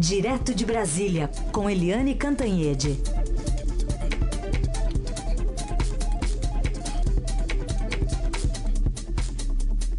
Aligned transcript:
Direto 0.00 0.54
de 0.54 0.64
Brasília, 0.64 1.28
com 1.50 1.68
Eliane 1.68 2.14
Cantanhede. 2.14 2.96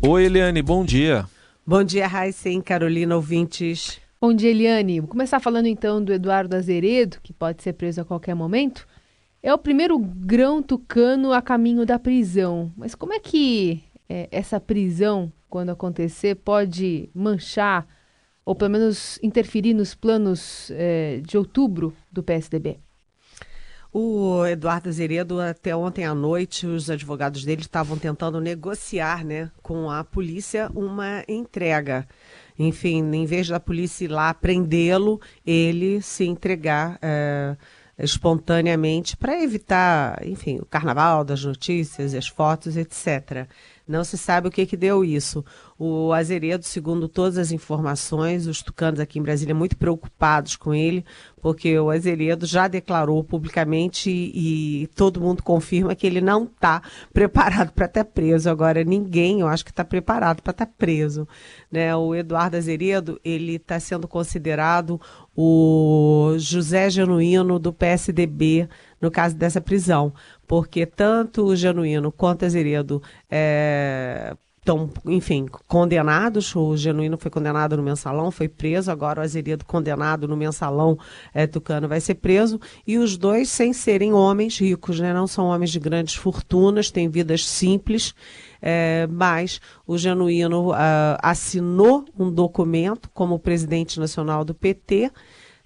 Oi, 0.01 0.23
Eliane, 0.23 0.61
bom 0.61 0.85
dia. 0.85 1.25
Bom 1.67 1.83
dia, 1.83 2.07
Raíssa 2.07 2.47
e 2.47 2.61
Carolina, 2.61 3.13
ouvintes. 3.13 3.99
Bom 4.21 4.33
dia, 4.33 4.51
Eliane. 4.51 5.01
Vou 5.01 5.09
começar 5.09 5.41
falando 5.41 5.65
então 5.65 6.01
do 6.01 6.13
Eduardo 6.13 6.55
Azeredo, 6.55 7.17
que 7.21 7.33
pode 7.33 7.61
ser 7.61 7.73
preso 7.73 7.99
a 7.99 8.05
qualquer 8.05 8.35
momento. 8.35 8.87
É 9.43 9.53
o 9.53 9.57
primeiro 9.57 9.99
grão 9.99 10.63
tucano 10.63 11.33
a 11.33 11.41
caminho 11.41 11.85
da 11.85 11.99
prisão. 11.99 12.71
Mas 12.77 12.95
como 12.95 13.11
é 13.11 13.19
que 13.19 13.83
é, 14.07 14.29
essa 14.31 14.61
prisão, 14.61 15.29
quando 15.49 15.71
acontecer, 15.71 16.35
pode 16.35 17.09
manchar 17.13 17.85
ou 18.49 18.55
pelo 18.55 18.71
menos 18.71 19.19
interferir 19.21 19.75
nos 19.75 19.93
planos 19.93 20.71
é, 20.71 21.21
de 21.23 21.37
outubro 21.37 21.93
do 22.11 22.23
PSDB? 22.23 22.79
O 23.93 24.43
Eduardo 24.43 24.89
Azeredo, 24.89 25.39
até 25.39 25.75
ontem 25.75 26.03
à 26.03 26.15
noite, 26.15 26.65
os 26.65 26.89
advogados 26.89 27.45
dele 27.45 27.61
estavam 27.61 27.95
tentando 27.95 28.41
negociar 28.41 29.23
né, 29.23 29.51
com 29.61 29.91
a 29.91 30.03
polícia 30.03 30.67
uma 30.73 31.23
entrega. 31.27 32.07
Enfim, 32.57 33.03
em 33.13 33.25
vez 33.27 33.47
da 33.47 33.59
polícia 33.59 34.05
ir 34.05 34.07
lá 34.07 34.33
prendê-lo, 34.33 35.21
ele 35.45 36.01
se 36.01 36.25
entregar. 36.25 36.97
É, 37.03 37.55
espontaneamente 37.99 39.17
para 39.17 39.43
evitar, 39.43 40.25
enfim, 40.25 40.59
o 40.59 40.65
carnaval 40.65 41.23
das 41.25 41.43
notícias, 41.43 42.13
as 42.13 42.27
fotos, 42.27 42.77
etc. 42.77 43.45
Não 43.89 44.03
se 44.03 44.19
sabe 44.19 44.47
o 44.47 44.51
que, 44.51 44.67
que 44.67 44.77
deu 44.77 45.03
isso. 45.03 45.43
O 45.75 46.13
Azeredo, 46.13 46.63
segundo 46.63 47.09
todas 47.09 47.39
as 47.39 47.51
informações, 47.51 48.45
os 48.45 48.61
tucanos 48.61 48.99
aqui 48.99 49.17
em 49.17 49.23
Brasília 49.23 49.55
muito 49.55 49.75
preocupados 49.75 50.55
com 50.55 50.75
ele, 50.75 51.03
porque 51.41 51.79
o 51.79 51.89
Azeredo 51.89 52.45
já 52.45 52.67
declarou 52.67 53.23
publicamente 53.23 54.11
e, 54.11 54.83
e 54.83 54.87
todo 54.87 55.19
mundo 55.19 55.41
confirma 55.41 55.95
que 55.95 56.05
ele 56.05 56.21
não 56.21 56.43
está 56.43 56.83
preparado 57.11 57.71
para 57.71 57.87
estar 57.87 58.03
tá 58.03 58.11
preso. 58.11 58.47
Agora, 58.47 58.83
ninguém, 58.83 59.39
eu 59.39 59.47
acho 59.47 59.65
que 59.65 59.71
está 59.71 59.83
preparado 59.83 60.43
para 60.43 60.51
estar 60.51 60.67
tá 60.67 60.71
preso. 60.77 61.27
Né? 61.71 61.95
O 61.95 62.13
Eduardo 62.13 62.57
Azeredo, 62.57 63.19
ele 63.25 63.55
está 63.55 63.79
sendo 63.79 64.07
considerado 64.07 65.01
o 65.35 66.35
José 66.37 66.91
Genuíno 66.91 67.57
do 67.57 67.73
PSDB 67.73 68.69
no 69.01 69.09
caso 69.09 69.35
dessa 69.35 69.61
prisão, 69.61 70.13
porque 70.47 70.85
tanto 70.85 71.45
o 71.45 71.55
Genuíno 71.55 72.11
quanto 72.11 72.41
o 72.41 72.45
Azeredo 72.45 73.01
é, 73.29 74.35
estão, 74.69 74.89
enfim, 75.05 75.47
condenados. 75.67 76.55
O 76.55 76.77
Genuíno 76.77 77.17
foi 77.17 77.31
condenado 77.31 77.75
no 77.75 77.83
mensalão, 77.83 78.29
foi 78.29 78.47
preso. 78.47 78.91
Agora 78.91 79.21
o 79.21 79.23
Azeredo, 79.23 79.65
condenado 79.65 80.27
no 80.27 80.37
mensalão 80.37 80.97
é, 81.33 81.47
tucano, 81.47 81.87
vai 81.87 81.99
ser 81.99 82.15
preso. 82.15 82.59
E 82.85 82.97
os 82.97 83.17
dois, 83.17 83.49
sem 83.49 83.73
serem 83.73 84.13
homens 84.13 84.59
ricos, 84.59 84.99
né? 84.99 85.13
não 85.13 85.27
são 85.27 85.45
homens 85.47 85.71
de 85.71 85.79
grandes 85.79 86.15
fortunas, 86.15 86.91
têm 86.91 87.09
vidas 87.09 87.45
simples. 87.45 88.13
É, 88.61 89.07
mas 89.09 89.61
o 89.87 89.97
Genuíno 89.97 90.71
uh, 90.71 90.75
assinou 91.23 92.03
um 92.17 92.29
documento 92.29 93.09
como 93.13 93.39
presidente 93.39 93.99
nacional 93.99 94.43
do 94.43 94.53
PT 94.53 95.09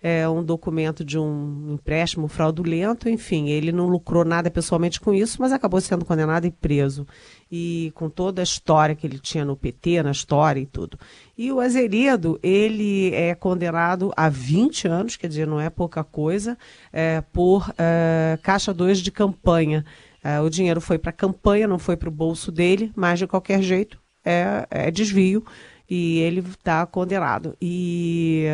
é, 0.03 0.27
um 0.27 0.43
documento 0.43 1.05
de 1.05 1.17
um 1.17 1.75
empréstimo 1.75 2.27
fraudulento, 2.27 3.07
enfim, 3.07 3.47
ele 3.47 3.71
não 3.71 3.87
lucrou 3.87 4.25
nada 4.25 4.51
pessoalmente 4.51 4.99
com 4.99 5.13
isso, 5.13 5.37
mas 5.39 5.53
acabou 5.53 5.79
sendo 5.79 6.03
condenado 6.03 6.45
e 6.45 6.51
preso. 6.51 7.07
E 7.49 7.89
com 7.95 8.09
toda 8.09 8.41
a 8.41 8.43
história 8.43 8.95
que 8.95 9.07
ele 9.07 9.17
tinha 9.17 9.45
no 9.45 9.55
PT, 9.55 10.03
na 10.03 10.11
história 10.11 10.59
e 10.59 10.65
tudo. 10.65 10.99
E 11.37 11.49
o 11.53 11.61
Azeredo, 11.61 12.37
ele 12.43 13.15
é 13.15 13.33
condenado 13.33 14.11
a 14.17 14.27
20 14.27 14.89
anos, 14.89 15.15
quer 15.15 15.29
dizer, 15.29 15.47
não 15.47 15.61
é 15.61 15.69
pouca 15.69 16.03
coisa, 16.03 16.57
é, 16.91 17.21
por 17.21 17.73
é, 17.77 18.37
caixa 18.43 18.73
2 18.73 18.99
de 18.99 19.09
campanha. 19.09 19.85
É, 20.21 20.41
o 20.41 20.49
dinheiro 20.49 20.81
foi 20.81 20.97
para 20.97 21.11
a 21.11 21.13
campanha, 21.13 21.65
não 21.65 21.79
foi 21.79 21.95
para 21.95 22.09
o 22.09 22.11
bolso 22.11 22.51
dele, 22.51 22.91
mas 22.93 23.19
de 23.19 23.27
qualquer 23.27 23.61
jeito 23.61 23.97
é, 24.25 24.67
é 24.69 24.91
desvio 24.91 25.45
e 25.89 26.19
ele 26.19 26.39
está 26.39 26.85
condenado. 26.85 27.55
E 27.61 28.45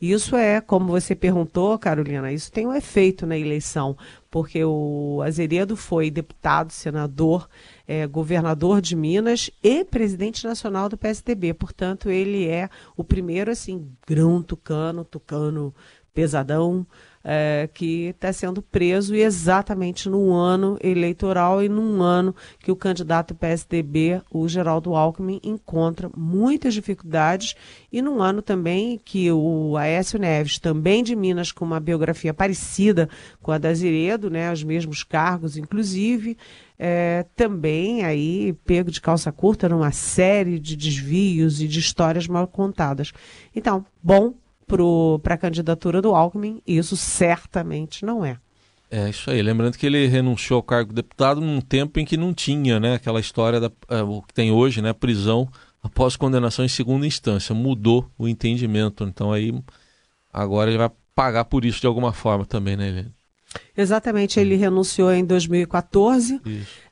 isso 0.00 0.36
é, 0.36 0.60
como 0.60 0.88
você 0.88 1.14
perguntou, 1.14 1.78
Carolina, 1.78 2.32
isso 2.32 2.52
tem 2.52 2.66
um 2.66 2.74
efeito 2.74 3.26
na 3.26 3.38
eleição, 3.38 3.96
porque 4.30 4.62
o 4.64 5.22
Azeredo 5.24 5.76
foi 5.76 6.10
deputado, 6.10 6.72
senador, 6.72 7.48
é, 7.86 8.06
governador 8.06 8.80
de 8.80 8.94
Minas 8.94 9.50
e 9.62 9.84
presidente 9.84 10.44
nacional 10.44 10.88
do 10.88 10.98
PSDB. 10.98 11.54
Portanto, 11.54 12.10
ele 12.10 12.46
é 12.46 12.68
o 12.96 13.02
primeiro, 13.02 13.50
assim, 13.50 13.88
grão 14.06 14.42
tucano, 14.42 15.04
tucano 15.04 15.74
pesadão, 16.12 16.86
é, 17.24 17.68
que 17.72 18.08
está 18.08 18.30
sendo 18.32 18.60
preso 18.60 19.14
e 19.14 19.22
exatamente 19.22 20.10
no 20.10 20.32
ano 20.34 20.76
eleitoral 20.82 21.62
e 21.62 21.68
num 21.70 22.02
ano 22.02 22.36
que 22.58 22.70
o 22.70 22.76
candidato 22.76 23.34
PSDB, 23.34 24.20
o 24.30 24.46
Geraldo 24.46 24.94
Alckmin, 24.94 25.40
encontra 25.42 26.10
muitas 26.14 26.74
dificuldades 26.74 27.56
e 27.90 28.02
num 28.02 28.20
ano 28.20 28.42
também 28.42 29.00
que 29.02 29.32
o 29.32 29.74
Aécio 29.78 30.18
Neves, 30.18 30.58
também 30.58 31.02
de 31.02 31.16
Minas, 31.16 31.50
com 31.50 31.64
uma 31.64 31.80
biografia 31.80 32.34
parecida 32.34 33.08
com 33.40 33.50
a 33.50 33.56
da 33.56 33.72
Ziredo, 33.72 34.28
né, 34.28 34.52
os 34.52 34.62
mesmos 34.62 35.02
cargos, 35.02 35.56
inclusive, 35.56 36.36
é, 36.78 37.24
também 37.34 38.04
aí 38.04 38.52
pego 38.64 38.90
de 38.90 39.00
calça 39.00 39.32
curta 39.32 39.68
numa 39.68 39.92
série 39.92 40.58
de 40.58 40.76
desvios 40.76 41.62
e 41.62 41.68
de 41.68 41.78
histórias 41.78 42.26
mal 42.26 42.46
contadas. 42.46 43.12
Então, 43.54 43.86
bom 44.02 44.34
para 45.22 45.34
a 45.34 45.38
candidatura 45.38 46.00
do 46.00 46.14
Alckmin, 46.14 46.60
isso 46.66 46.96
certamente 46.96 48.04
não 48.04 48.24
é. 48.24 48.38
É 48.90 49.08
isso 49.08 49.30
aí. 49.30 49.42
Lembrando 49.42 49.76
que 49.76 49.86
ele 49.86 50.06
renunciou 50.06 50.58
ao 50.58 50.62
cargo 50.62 50.90
de 50.90 50.96
deputado 50.96 51.40
num 51.40 51.60
tempo 51.60 51.98
em 51.98 52.04
que 52.04 52.16
não 52.16 52.32
tinha 52.32 52.78
né, 52.78 52.94
aquela 52.94 53.18
história 53.18 53.58
da, 53.58 53.66
uh, 53.68 54.08
o 54.08 54.22
que 54.22 54.32
tem 54.32 54.52
hoje, 54.52 54.80
né, 54.80 54.92
prisão 54.92 55.48
após 55.82 56.16
condenação 56.16 56.64
em 56.64 56.68
segunda 56.68 57.06
instância. 57.06 57.54
Mudou 57.54 58.08
o 58.16 58.28
entendimento. 58.28 59.04
Então 59.04 59.32
aí 59.32 59.52
agora 60.32 60.70
ele 60.70 60.78
vai 60.78 60.90
pagar 61.14 61.44
por 61.44 61.64
isso 61.64 61.80
de 61.80 61.86
alguma 61.86 62.12
forma 62.12 62.44
também, 62.46 62.76
né, 62.76 62.88
Helene? 62.88 63.12
Exatamente, 63.76 64.38
ele 64.38 64.56
renunciou 64.56 65.12
em 65.12 65.24
2014, 65.24 66.40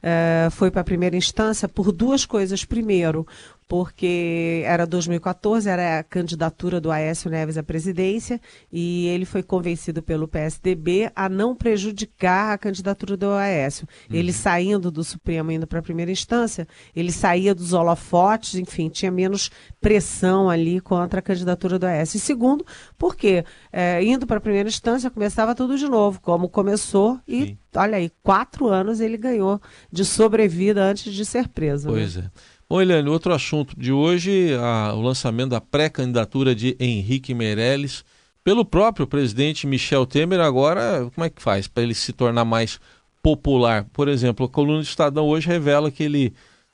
é, 0.02 0.48
foi 0.50 0.70
para 0.70 0.80
a 0.80 0.84
primeira 0.84 1.16
instância 1.16 1.68
por 1.68 1.92
duas 1.92 2.24
coisas. 2.24 2.64
Primeiro, 2.64 3.26
porque 3.72 4.62
era 4.66 4.86
2014, 4.86 5.66
era 5.66 6.00
a 6.00 6.02
candidatura 6.02 6.78
do 6.78 6.90
Aécio 6.90 7.30
Neves 7.30 7.56
à 7.56 7.62
presidência, 7.62 8.38
e 8.70 9.06
ele 9.06 9.24
foi 9.24 9.42
convencido 9.42 10.02
pelo 10.02 10.28
PSDB 10.28 11.10
a 11.16 11.26
não 11.26 11.56
prejudicar 11.56 12.52
a 12.52 12.58
candidatura 12.58 13.16
do 13.16 13.30
Aécio. 13.30 13.88
Uhum. 14.10 14.16
Ele 14.16 14.30
saindo 14.30 14.90
do 14.90 15.02
Supremo, 15.02 15.50
indo 15.50 15.66
para 15.66 15.78
a 15.78 15.82
primeira 15.82 16.10
instância, 16.10 16.68
ele 16.94 17.10
saía 17.10 17.54
dos 17.54 17.72
holofotes, 17.72 18.56
enfim, 18.56 18.90
tinha 18.90 19.10
menos 19.10 19.50
pressão 19.80 20.50
ali 20.50 20.78
contra 20.78 21.20
a 21.20 21.22
candidatura 21.22 21.78
do 21.78 21.86
Aécio. 21.86 22.18
E 22.18 22.20
segundo, 22.20 22.66
porque 22.98 23.42
é, 23.72 24.04
indo 24.04 24.26
para 24.26 24.36
a 24.36 24.42
primeira 24.42 24.68
instância 24.68 25.10
começava 25.10 25.54
tudo 25.54 25.78
de 25.78 25.88
novo, 25.88 26.20
como 26.20 26.46
começou, 26.46 27.18
e 27.26 27.46
Sim. 27.46 27.58
olha 27.74 27.96
aí, 27.96 28.12
quatro 28.22 28.68
anos 28.68 29.00
ele 29.00 29.16
ganhou 29.16 29.58
de 29.90 30.04
sobrevida 30.04 30.84
antes 30.84 31.10
de 31.10 31.24
ser 31.24 31.48
preso. 31.48 31.88
Né? 31.88 31.94
Pois 31.94 32.16
né? 32.16 32.30
é. 32.36 32.51
Bom, 32.72 32.80
Eliane, 32.80 33.06
outro 33.10 33.34
assunto 33.34 33.78
de 33.78 33.92
hoje, 33.92 34.54
a, 34.54 34.94
o 34.94 35.02
lançamento 35.02 35.50
da 35.50 35.60
pré-candidatura 35.60 36.54
de 36.54 36.74
Henrique 36.80 37.34
Meirelles 37.34 38.02
pelo 38.42 38.64
próprio 38.64 39.06
presidente 39.06 39.66
Michel 39.66 40.06
Temer. 40.06 40.40
Agora, 40.40 41.06
como 41.14 41.22
é 41.22 41.28
que 41.28 41.42
faz 41.42 41.68
para 41.68 41.82
ele 41.82 41.92
se 41.92 42.14
tornar 42.14 42.46
mais 42.46 42.80
popular? 43.22 43.84
Por 43.92 44.08
exemplo, 44.08 44.46
a 44.46 44.48
coluna 44.48 44.78
do 44.78 44.84
Estadão 44.84 45.26
hoje 45.26 45.48
revela 45.48 45.90
que 45.90 46.02
ele, 46.02 46.32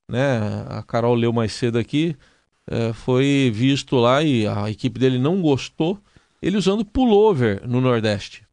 né, 0.09 0.39
a 0.69 0.85
Carol 0.85 1.17
leu 1.17 1.33
mais 1.33 1.53
cedo 1.53 1.77
aqui, 1.77 2.15
é, 2.71 2.93
foi 2.93 3.51
visto 3.53 3.97
lá 3.97 4.23
e 4.23 4.47
a 4.47 4.71
equipe 4.71 5.01
dele 5.01 5.19
não 5.19 5.43
gostou, 5.43 5.99
ele 6.41 6.57
usando 6.57 6.85
pullover 6.85 7.67
no 7.67 7.81
Nordeste. 7.81 8.47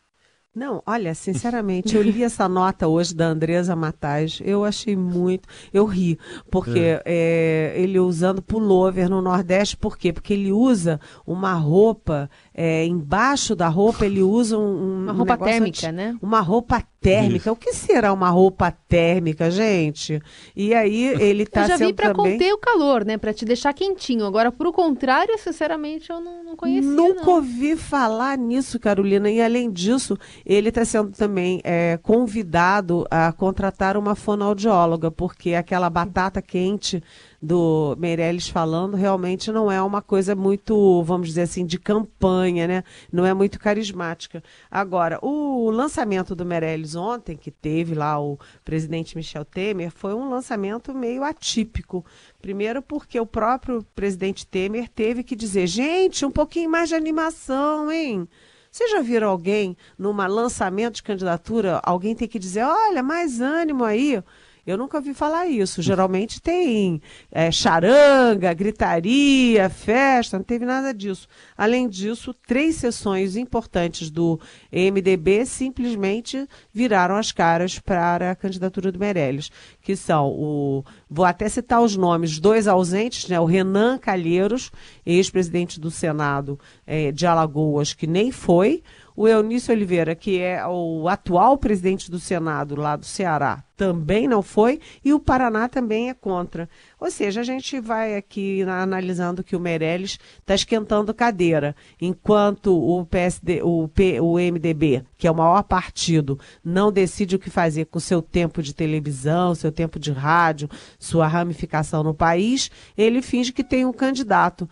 Não, 0.55 0.81
olha, 0.85 1.13
sinceramente, 1.13 1.97
eu 1.97 2.01
li 2.01 2.23
essa 2.23 2.47
nota 2.47 2.87
hoje 2.87 3.13
da 3.13 3.25
Andresa 3.25 3.75
Matais, 3.75 4.39
eu 4.41 4.63
achei 4.63 4.95
muito, 4.95 5.49
eu 5.73 5.83
ri, 5.83 6.17
porque 6.49 6.79
é. 6.79 7.03
É, 7.05 7.73
ele 7.75 7.99
usando 7.99 8.41
pullover 8.41 9.09
no 9.09 9.21
Nordeste, 9.21 9.75
por 9.75 9.97
quê? 9.97 10.13
Porque 10.13 10.33
ele 10.33 10.53
usa 10.53 10.97
uma 11.27 11.53
roupa, 11.53 12.29
é, 12.53 12.85
embaixo 12.85 13.53
da 13.53 13.67
roupa 13.67 14.05
ele 14.05 14.21
usa 14.21 14.57
um, 14.57 15.03
uma 15.03 15.11
roupa 15.11 15.37
térmica, 15.37 15.91
né? 15.91 16.17
Uma 16.21 16.39
roupa 16.39 16.81
térmica. 17.05 17.51
O 17.51 17.55
que 17.55 17.73
será 17.73 18.11
uma 18.11 18.29
roupa 18.29 18.71
térmica, 18.71 19.51
gente? 19.51 20.21
E 20.55 20.73
aí 20.73 21.05
ele 21.19 21.43
está 21.43 21.63
Eu 21.63 21.67
já 21.67 21.77
vi 21.77 21.93
para 21.93 22.13
também... 22.13 22.33
conter 22.33 22.53
o 22.53 22.57
calor, 22.57 23.05
né? 23.05 23.17
Para 23.17 23.33
te 23.33 23.45
deixar 23.45 23.73
quentinho. 23.73 24.25
Agora, 24.25 24.51
por 24.51 24.67
o 24.67 24.73
contrário, 24.73 25.37
sinceramente, 25.37 26.09
eu 26.09 26.19
não, 26.19 26.43
não 26.43 26.55
conhecia. 26.55 26.89
Nunca 26.89 27.25
não. 27.25 27.35
ouvi 27.35 27.75
falar 27.75 28.37
nisso, 28.37 28.79
Carolina. 28.79 29.29
E 29.29 29.41
além 29.41 29.71
disso, 29.71 30.17
ele 30.45 30.69
está 30.69 30.83
sendo 30.83 31.11
também 31.11 31.61
é, 31.63 31.99
convidado 32.01 33.05
a 33.11 33.31
contratar 33.31 33.97
uma 33.97 34.15
fonoaudióloga, 34.15 35.11
porque 35.11 35.53
aquela 35.53 35.89
batata 35.89 36.41
quente 36.41 37.03
do 37.45 37.95
Meirelles 37.97 38.49
falando 38.49 38.97
realmente 38.97 39.51
não 39.51 39.71
é 39.71 39.81
uma 39.81 40.01
coisa 40.01 40.35
muito, 40.35 41.03
vamos 41.03 41.27
dizer 41.27 41.43
assim, 41.43 41.65
de 41.65 41.77
campanha, 41.77 42.67
né? 42.67 42.83
Não 43.11 43.25
é 43.25 43.33
muito 43.33 43.59
carismática. 43.59 44.43
Agora, 44.69 45.19
o 45.21 45.69
lançamento 45.69 46.35
do 46.35 46.45
Meirelles 46.45 46.95
ontem, 46.95 47.37
que 47.37 47.51
teve 47.51 47.93
lá 47.93 48.19
o 48.19 48.39
presidente 48.63 49.15
Michel 49.15 49.45
Temer, 49.45 49.91
foi 49.91 50.13
um 50.13 50.29
lançamento 50.29 50.93
meio 50.93 51.23
atípico. 51.23 52.03
Primeiro 52.41 52.81
porque 52.81 53.19
o 53.19 53.25
próprio 53.25 53.85
presidente 53.95 54.45
Temer 54.45 54.89
teve 54.89 55.23
que 55.23 55.35
dizer, 55.35 55.67
gente, 55.67 56.25
um 56.25 56.31
pouquinho 56.31 56.69
mais 56.69 56.89
de 56.89 56.95
animação, 56.95 57.91
hein? 57.91 58.27
Vocês 58.75 58.91
já 58.91 59.01
viram 59.01 59.29
alguém, 59.29 59.77
numa 59.97 60.27
lançamento 60.27 60.95
de 60.95 61.03
candidatura, 61.03 61.79
alguém 61.81 62.13
tem 62.13 62.27
que 62.27 62.37
dizer, 62.37 62.63
olha, 62.65 63.01
mais 63.01 63.39
ânimo 63.39 63.85
aí. 63.85 64.21
Eu 64.65 64.77
nunca 64.77 64.97
ouvi 64.97 65.13
falar 65.13 65.45
isso. 65.45 65.81
Geralmente 65.81 66.41
tem 66.41 66.99
é, 67.31 67.51
charanga, 67.51 68.53
gritaria, 68.53 69.69
festa, 69.69 70.37
não 70.37 70.43
teve 70.43 70.65
nada 70.65 70.91
disso. 70.91 71.27
Além 71.55 71.87
disso, 71.87 72.33
três 72.33 72.75
sessões 72.75 73.35
importantes 73.35 74.09
do 74.09 74.39
MDB 74.71 75.45
simplesmente 75.45 76.47
viraram 76.73 77.15
as 77.15 77.31
caras 77.31 77.77
para 77.77 78.31
a 78.31 78.35
candidatura 78.35 78.91
do 78.91 78.99
Meirelles, 78.99 79.51
que 79.81 79.95
são 79.95 80.27
o. 80.29 80.83
Vou 81.07 81.25
até 81.25 81.47
citar 81.47 81.81
os 81.81 81.95
nomes, 81.95 82.39
dois 82.39 82.67
ausentes, 82.67 83.29
né? 83.29 83.39
O 83.39 83.45
Renan 83.45 83.99
Calheiros, 83.99 84.71
ex-presidente 85.05 85.79
do 85.79 85.91
Senado 85.91 86.59
é, 86.87 87.11
de 87.11 87.27
Alagoas, 87.27 87.93
que 87.93 88.07
nem 88.07 88.31
foi 88.31 88.81
o 89.15 89.27
Eunício 89.27 89.73
Oliveira, 89.73 90.13
que 90.13 90.39
é 90.39 90.65
o 90.67 91.07
atual 91.07 91.57
presidente 91.57 92.11
do 92.11 92.19
Senado 92.19 92.75
lá 92.75 92.95
do 92.95 93.05
Ceará, 93.05 93.63
também 93.75 94.27
não 94.27 94.41
foi, 94.41 94.79
e 95.03 95.13
o 95.13 95.19
Paraná 95.19 95.67
também 95.67 96.09
é 96.09 96.13
contra. 96.13 96.69
Ou 96.99 97.11
seja, 97.11 97.41
a 97.41 97.43
gente 97.43 97.79
vai 97.79 98.15
aqui 98.15 98.61
analisando 98.63 99.43
que 99.43 99.55
o 99.55 99.59
Meirelles 99.59 100.17
está 100.39 100.55
esquentando 100.55 101.13
cadeira, 101.13 101.75
enquanto 102.01 102.77
o 102.77 103.05
PSD, 103.05 103.61
o, 103.63 103.87
P, 103.87 104.19
o 104.21 104.35
MDB, 104.35 105.03
que 105.17 105.27
é 105.27 105.31
o 105.31 105.35
maior 105.35 105.63
partido, 105.63 106.39
não 106.63 106.91
decide 106.91 107.35
o 107.35 107.39
que 107.39 107.49
fazer 107.49 107.85
com 107.85 107.99
seu 107.99 108.21
tempo 108.21 108.61
de 108.61 108.73
televisão, 108.73 109.53
seu 109.53 109.71
tempo 109.71 109.99
de 109.99 110.11
rádio, 110.11 110.69
sua 110.97 111.27
ramificação 111.27 112.03
no 112.03 112.13
país, 112.13 112.71
ele 112.97 113.21
finge 113.21 113.51
que 113.51 113.63
tem 113.63 113.85
um 113.85 113.93
candidato 113.93 114.69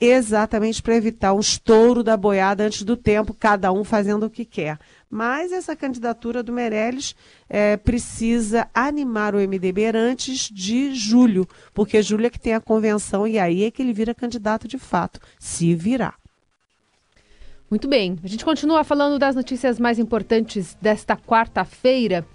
exatamente 0.00 0.82
para 0.82 0.96
evitar 0.96 1.34
um 1.34 1.40
estouro 1.40 2.02
da 2.02 2.16
boiada 2.16 2.64
antes 2.64 2.82
do 2.82 2.96
tempo, 2.96 3.34
cada 3.34 3.70
um 3.70 3.84
fazendo 3.84 4.24
o 4.24 4.30
que 4.30 4.44
quer. 4.44 4.78
Mas 5.10 5.52
essa 5.52 5.76
candidatura 5.76 6.42
do 6.42 6.52
Meirelles 6.52 7.14
é, 7.48 7.76
precisa 7.76 8.68
animar 8.72 9.34
o 9.34 9.38
MDB 9.38 9.86
antes 9.94 10.48
de 10.48 10.94
julho, 10.94 11.46
porque 11.74 12.00
julho 12.00 12.26
é 12.26 12.30
que 12.30 12.40
tem 12.40 12.54
a 12.54 12.60
convenção 12.60 13.26
e 13.26 13.38
aí 13.38 13.64
é 13.64 13.70
que 13.70 13.82
ele 13.82 13.92
vira 13.92 14.14
candidato 14.14 14.66
de 14.66 14.78
fato, 14.78 15.20
se 15.38 15.74
virar. 15.74 16.14
Muito 17.70 17.86
bem, 17.86 18.18
a 18.24 18.26
gente 18.26 18.44
continua 18.44 18.82
falando 18.82 19.18
das 19.18 19.36
notícias 19.36 19.78
mais 19.78 19.98
importantes 19.98 20.76
desta 20.80 21.16
quarta-feira. 21.16 22.26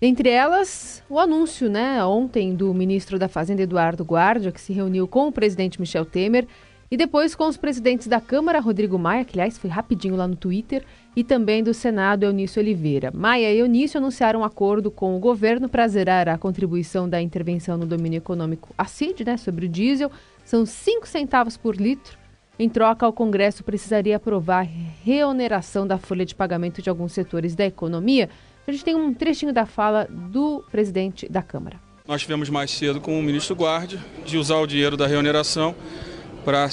Entre 0.00 0.28
elas, 0.28 1.02
o 1.08 1.18
anúncio, 1.18 1.68
né, 1.70 2.04
ontem, 2.04 2.54
do 2.54 2.72
ministro 2.74 3.18
da 3.18 3.26
Fazenda, 3.26 3.62
Eduardo 3.62 4.04
Guardia, 4.04 4.52
que 4.52 4.60
se 4.60 4.72
reuniu 4.72 5.08
com 5.08 5.28
o 5.28 5.32
presidente 5.32 5.80
Michel 5.80 6.04
Temer 6.04 6.46
e 6.90 6.96
depois 6.96 7.34
com 7.34 7.48
os 7.48 7.56
presidentes 7.56 8.06
da 8.06 8.20
Câmara, 8.20 8.60
Rodrigo 8.60 8.98
Maia, 8.98 9.24
que 9.24 9.38
aliás 9.38 9.58
foi 9.58 9.70
rapidinho 9.70 10.16
lá 10.16 10.28
no 10.28 10.36
Twitter, 10.36 10.84
e 11.16 11.22
também 11.22 11.62
do 11.62 11.72
Senado, 11.72 12.24
Eunício 12.24 12.60
Oliveira. 12.60 13.10
Maia 13.14 13.52
e 13.52 13.58
Eunício 13.58 13.98
anunciaram 13.98 14.40
um 14.40 14.44
acordo 14.44 14.90
com 14.90 15.16
o 15.16 15.20
governo 15.20 15.68
para 15.68 15.86
zerar 15.86 16.28
a 16.28 16.38
contribuição 16.38 17.08
da 17.08 17.20
intervenção 17.20 17.76
no 17.76 17.86
domínio 17.86 18.18
econômico, 18.18 18.74
a 18.76 18.84
CID, 18.84 19.24
né, 19.24 19.36
sobre 19.36 19.66
o 19.66 19.68
diesel. 19.68 20.10
São 20.44 20.66
5 20.66 21.06
centavos 21.06 21.56
por 21.56 21.76
litro. 21.76 22.18
Em 22.58 22.68
troca, 22.68 23.06
o 23.08 23.12
Congresso 23.12 23.64
precisaria 23.64 24.16
aprovar 24.16 24.66
reoneração 25.04 25.86
da 25.86 25.98
folha 25.98 26.24
de 26.24 26.34
pagamento 26.34 26.80
de 26.80 26.88
alguns 26.88 27.12
setores 27.12 27.54
da 27.54 27.64
economia. 27.64 28.28
A 28.66 28.72
gente 28.72 28.84
tem 28.84 28.94
um 28.94 29.12
trechinho 29.12 29.52
da 29.52 29.66
fala 29.66 30.06
do 30.08 30.64
presidente 30.70 31.28
da 31.28 31.42
Câmara. 31.42 31.80
Nós 32.06 32.22
tivemos 32.22 32.50
mais 32.50 32.70
cedo 32.70 33.00
com 33.00 33.18
o 33.18 33.22
ministro 33.22 33.56
Guardi 33.56 33.98
de 34.24 34.36
usar 34.36 34.56
o 34.56 34.66
dinheiro 34.66 34.96
da 34.96 35.06
reoneração 35.06 35.74
para 36.44 36.68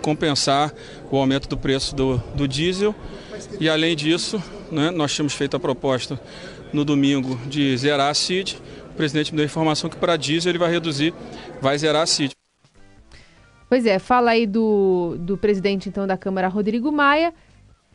compensar 0.00 0.72
o 1.10 1.16
aumento 1.16 1.48
do 1.48 1.56
preço 1.56 1.94
do, 1.94 2.18
do 2.34 2.46
diesel. 2.46 2.94
E 3.60 3.68
além 3.68 3.96
disso, 3.96 4.42
né, 4.70 4.90
nós 4.90 5.14
tínhamos 5.14 5.34
feito 5.34 5.56
a 5.56 5.60
proposta 5.60 6.20
no 6.72 6.84
domingo 6.84 7.36
de 7.46 7.76
zerar 7.76 8.10
a 8.10 8.14
CID. 8.14 8.58
O 8.90 8.94
presidente 8.94 9.32
me 9.32 9.36
deu 9.36 9.44
a 9.44 9.46
informação 9.46 9.88
que 9.88 9.96
para 9.96 10.16
diesel 10.16 10.50
ele 10.50 10.58
vai 10.58 10.70
reduzir, 10.70 11.14
vai 11.60 11.78
zerar 11.78 12.02
a 12.02 12.06
CID. 12.06 12.32
Pois 13.68 13.84
é, 13.84 13.98
fala 13.98 14.30
aí 14.30 14.46
do, 14.46 15.16
do 15.18 15.36
presidente 15.36 15.88
então 15.88 16.06
da 16.06 16.16
Câmara, 16.16 16.48
Rodrigo 16.48 16.90
Maia, 16.90 17.34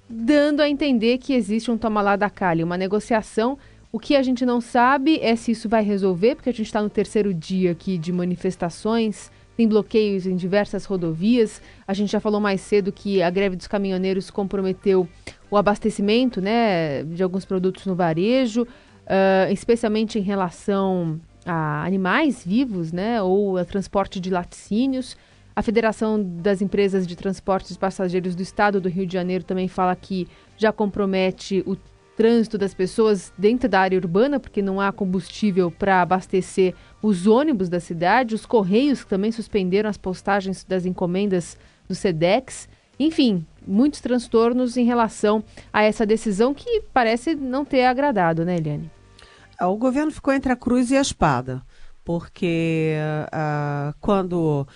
dando 0.08 0.62
a 0.62 0.70
entender 0.70 1.18
que 1.18 1.34
existe 1.34 1.72
um 1.72 1.78
toma 1.78 2.02
lá 2.02 2.16
da 2.16 2.30
Cali, 2.30 2.64
uma 2.64 2.78
negociação. 2.78 3.58
O 3.92 4.00
que 4.00 4.16
a 4.16 4.22
gente 4.22 4.46
não 4.46 4.62
sabe 4.62 5.20
é 5.20 5.36
se 5.36 5.52
isso 5.52 5.68
vai 5.68 5.84
resolver, 5.84 6.36
porque 6.36 6.50
a 6.50 6.54
gente 6.54 6.68
está 6.68 6.82
no 6.82 6.90
terceiro 6.90 7.34
dia 7.34 7.72
aqui 7.72 7.98
de 7.98 8.12
manifestações 8.12 9.32
tem 9.56 9.68
bloqueios 9.68 10.26
em 10.26 10.36
diversas 10.36 10.86
rodovias. 10.86 11.62
A 11.88 11.94
gente 11.94 12.12
já 12.12 12.20
falou 12.20 12.40
mais 12.40 12.62
cedo 12.62 12.92
que 12.92 13.22
a 13.22 13.30
greve 13.30 13.56
dos 13.56 13.68
caminhoneiros 13.68 14.30
comprometeu 14.30 15.08
o 15.50 15.58
abastecimento 15.58 16.42
né, 16.42 17.04
de 17.04 17.22
alguns 17.22 17.46
produtos 17.46 17.86
no 17.86 17.96
varejo, 17.96 18.64
uh, 18.64 19.52
especialmente 19.52 20.18
em 20.18 20.22
relação 20.22 21.20
a 21.46 21.86
animais 21.86 22.44
vivos 22.46 22.92
né, 22.92 23.22
ou 23.22 23.58
a 23.58 23.66
transporte 23.66 24.20
de 24.20 24.30
laticínios. 24.30 25.16
A 25.56 25.62
Federação 25.62 26.22
das 26.24 26.62
Empresas 26.64 27.06
de 27.06 27.16
Transportes 27.16 27.78
Passageiros 27.78 28.34
do 28.34 28.42
Estado 28.42 28.82
do 28.82 28.90
Rio 28.90 29.06
de 29.06 29.14
Janeiro 29.14 29.44
também 29.44 29.68
fala 29.68 29.96
que 29.96 30.28
já 30.58 30.72
compromete 30.72 31.64
o 31.68 31.76
trânsito 32.16 32.58
das 32.58 32.74
pessoas 32.74 33.34
dentro 33.38 33.68
da 33.68 33.80
área 33.80 33.98
urbana, 33.98 34.40
porque 34.40 34.62
não 34.62 34.80
há 34.80 34.92
combustível 34.92 35.72
para 35.72 36.02
abastecer 36.02 36.74
os 37.02 37.28
ônibus 37.28 37.70
da 37.70 37.80
cidade, 37.80 38.36
os 38.36 38.46
correios 38.46 39.04
que 39.04 39.10
também 39.10 39.32
suspenderam 39.32 39.90
as 39.90 39.98
postagens 39.98 40.64
das 40.64 40.86
encomendas 40.86 41.58
do 41.88 41.96
SEDEX. 41.96 42.70
Enfim, 43.00 43.46
muitos 43.66 44.00
transtornos 44.00 44.78
em 44.78 44.86
relação 44.86 45.44
a 45.72 45.84
essa 45.84 46.06
decisão 46.06 46.54
que 46.54 46.84
parece 46.94 47.36
não 47.36 47.66
ter 47.66 47.86
agradado, 47.86 48.46
né, 48.46 48.58
Eliane? 48.58 48.90
É, 49.60 49.66
o 49.66 49.76
governo 49.76 50.12
ficou 50.12 50.34
entre 50.34 50.52
a 50.52 50.56
cruz 50.56 50.92
e 50.92 50.98
a 50.98 51.02
espada, 51.02 51.62
porque 52.04 52.96
uh, 53.28 53.94
quando 54.00 54.68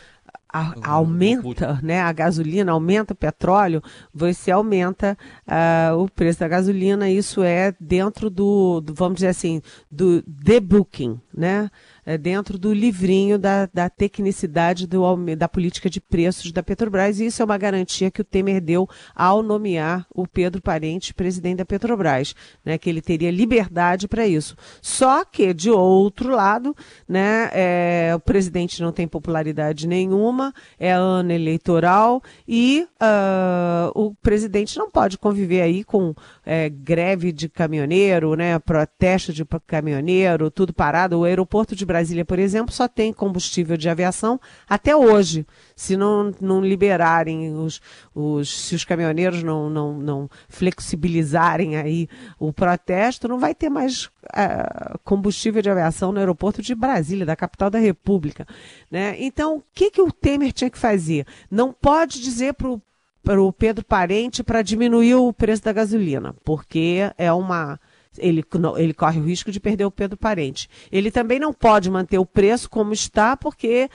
a, 0.49 0.73
aumenta 0.83 1.79
né, 1.83 2.01
a 2.01 2.11
gasolina, 2.11 2.71
aumenta 2.71 3.13
o 3.13 3.17
petróleo, 3.17 3.81
você 4.13 4.51
aumenta 4.51 5.17
uh, 5.47 5.97
o 5.97 6.09
preço 6.09 6.39
da 6.39 6.47
gasolina. 6.47 7.09
Isso 7.09 7.43
é 7.43 7.73
dentro 7.79 8.29
do, 8.29 8.81
do 8.81 8.93
vamos 8.93 9.15
dizer 9.15 9.27
assim, 9.27 9.61
do 9.91 10.23
debooking, 10.25 11.19
né? 11.33 11.69
É, 12.07 12.17
dentro 12.17 12.57
do 12.57 12.73
livrinho 12.73 13.37
da, 13.37 13.65
da 13.65 13.89
tecnicidade 13.89 14.87
do, 14.87 15.03
da 15.35 15.49
política 15.49 15.89
de 15.89 15.99
preços 15.99 16.53
da 16.53 16.63
Petrobras. 16.63 17.19
E 17.19 17.25
isso 17.25 17.41
é 17.41 17.45
uma 17.45 17.57
garantia 17.57 18.09
que 18.09 18.21
o 18.21 18.23
Temer 18.23 18.61
deu 18.61 18.87
ao 19.13 19.43
nomear 19.43 20.07
o 20.15 20.25
Pedro 20.25 20.61
Parente 20.61 21.13
presidente 21.13 21.57
da 21.57 21.65
Petrobras, 21.65 22.33
né, 22.63 22.77
que 22.77 22.89
ele 22.89 23.01
teria 23.01 23.29
liberdade 23.29 24.07
para 24.07 24.25
isso. 24.25 24.55
Só 24.81 25.25
que, 25.25 25.53
de 25.53 25.69
outro 25.69 26.29
lado, 26.29 26.73
né, 27.09 27.49
é, 27.51 28.13
o 28.15 28.19
presidente 28.21 28.81
não 28.81 28.93
tem 28.93 29.05
popularidade 29.05 29.85
nenhuma, 29.85 30.53
é 30.79 30.91
ano 30.91 31.33
eleitoral 31.33 32.23
e 32.47 32.87
uh, 33.01 33.91
o 33.93 34.15
presidente 34.15 34.77
não 34.77 34.89
pode 34.89 35.17
conviver 35.17 35.61
aí 35.61 35.83
com 35.83 36.15
é, 36.45 36.69
greve 36.69 37.33
de 37.33 37.49
caminhoneiro, 37.49 38.33
né, 38.35 38.57
protesto 38.59 39.33
de 39.33 39.43
caminhoneiro, 39.65 40.49
tudo 40.49 40.73
parado. 40.73 41.19
O 41.19 41.25
aeroporto 41.25 41.75
de 41.75 41.85
Brasília 41.85 41.96
Brasília, 41.97 42.23
por 42.23 42.37
exemplo, 42.37 42.73
só 42.73 42.87
tem 42.87 43.11
combustível 43.11 43.75
de 43.75 43.89
aviação 43.89 44.39
até 44.69 44.95
hoje. 44.95 45.45
Se 45.75 45.97
não, 45.97 46.31
não 46.39 46.61
liberarem 46.61 47.53
os, 47.55 47.81
os 48.13 48.49
se 48.49 48.75
os 48.75 48.85
caminhoneiros 48.85 49.41
não, 49.41 49.69
não, 49.69 49.93
não 49.97 50.29
flexibilizarem 50.47 51.75
aí 51.75 52.07
o 52.39 52.53
protesto, 52.53 53.27
não 53.27 53.39
vai 53.39 53.55
ter 53.55 53.69
mais 53.69 54.05
uh, 54.05 54.99
combustível 55.03 55.61
de 55.61 55.69
aviação 55.69 56.11
no 56.11 56.19
aeroporto 56.19 56.61
de 56.61 56.75
Brasília, 56.75 57.25
da 57.25 57.35
capital 57.35 57.69
da 57.69 57.79
República. 57.79 58.47
Né? 58.91 59.15
Então, 59.19 59.57
o 59.57 59.63
que, 59.73 59.89
que 59.89 60.01
o 60.01 60.11
Temer 60.11 60.53
tinha 60.53 60.69
que 60.69 60.77
fazer? 60.77 61.25
Não 61.49 61.73
pode 61.73 62.21
dizer 62.21 62.53
para 62.53 62.69
o 62.69 62.81
para 63.23 63.41
o 63.41 63.51
Pedro 63.51 63.83
Parente 63.83 64.41
para 64.41 64.61
diminuir 64.61 65.15
o 65.15 65.33
preço 65.33 65.61
da 65.61 65.73
gasolina, 65.73 66.33
porque 66.45 67.11
é 67.17 67.29
uma 67.33 67.77
ele, 68.17 68.43
ele 68.77 68.93
corre 68.93 69.19
o 69.19 69.23
risco 69.23 69.51
de 69.51 69.59
perder 69.59 69.85
o 69.85 69.91
Pedro 69.91 70.17
Parente. 70.17 70.69
Ele 70.91 71.11
também 71.11 71.39
não 71.39 71.53
pode 71.53 71.89
manter 71.89 72.17
o 72.17 72.25
preço 72.25 72.69
como 72.69 72.93
está, 72.93 73.35
porque 73.35 73.89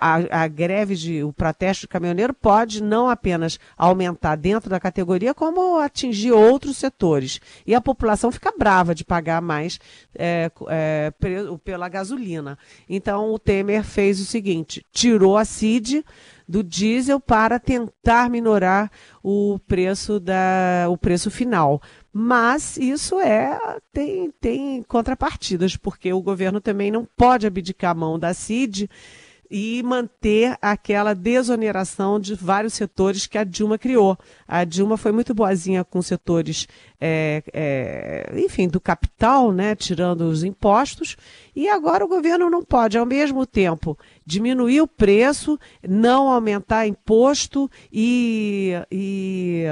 a, 0.00 0.42
a, 0.42 0.48
greve, 0.48 0.94
de, 0.94 1.22
o 1.22 1.32
protesto 1.32 1.82
de 1.82 1.88
caminhoneiro 1.88 2.34
pode 2.34 2.82
não 2.82 3.08
apenas 3.08 3.58
aumentar 3.76 4.36
dentro 4.36 4.70
da 4.70 4.80
categoria, 4.80 5.34
como 5.34 5.78
atingir 5.78 6.32
outros 6.32 6.76
setores. 6.76 7.40
E 7.66 7.74
a 7.74 7.80
população 7.80 8.30
fica 8.30 8.52
brava 8.56 8.94
de 8.94 9.04
pagar 9.04 9.40
mais 9.40 9.78
é, 10.14 10.50
é, 10.68 11.12
pela 11.64 11.88
gasolina. 11.88 12.58
Então 12.88 13.32
o 13.32 13.38
Temer 13.38 13.84
fez 13.84 14.20
o 14.20 14.24
seguinte: 14.24 14.84
tirou 14.92 15.36
a 15.36 15.44
CID 15.44 16.04
do 16.48 16.64
diesel 16.64 17.20
para 17.20 17.58
tentar 17.58 18.30
minorar 18.30 18.90
o 19.22 19.58
preço 19.66 20.18
da 20.18 20.86
o 20.88 20.96
preço 20.96 21.30
final. 21.30 21.82
Mas 22.20 22.76
isso 22.76 23.20
é 23.20 23.78
tem, 23.92 24.32
tem 24.40 24.82
contrapartidas, 24.82 25.76
porque 25.76 26.12
o 26.12 26.20
governo 26.20 26.60
também 26.60 26.90
não 26.90 27.04
pode 27.04 27.46
abdicar 27.46 27.92
a 27.92 27.94
mão 27.94 28.18
da 28.18 28.34
CID 28.34 28.90
e 29.48 29.80
manter 29.84 30.58
aquela 30.60 31.14
desoneração 31.14 32.18
de 32.18 32.34
vários 32.34 32.74
setores 32.74 33.28
que 33.28 33.38
a 33.38 33.44
Dilma 33.44 33.78
criou. 33.78 34.18
A 34.48 34.64
Dilma 34.64 34.96
foi 34.96 35.12
muito 35.12 35.32
boazinha 35.32 35.84
com 35.84 36.02
setores, 36.02 36.66
é, 37.00 37.40
é, 37.52 38.32
enfim, 38.44 38.66
do 38.66 38.80
capital, 38.80 39.52
né, 39.52 39.76
tirando 39.76 40.22
os 40.22 40.42
impostos, 40.42 41.16
e 41.54 41.68
agora 41.68 42.04
o 42.04 42.08
governo 42.08 42.50
não 42.50 42.64
pode, 42.64 42.98
ao 42.98 43.06
mesmo 43.06 43.46
tempo, 43.46 43.96
diminuir 44.26 44.80
o 44.80 44.88
preço, 44.88 45.56
não 45.88 46.28
aumentar 46.32 46.84
imposto 46.84 47.70
e, 47.92 48.72
e 48.90 49.66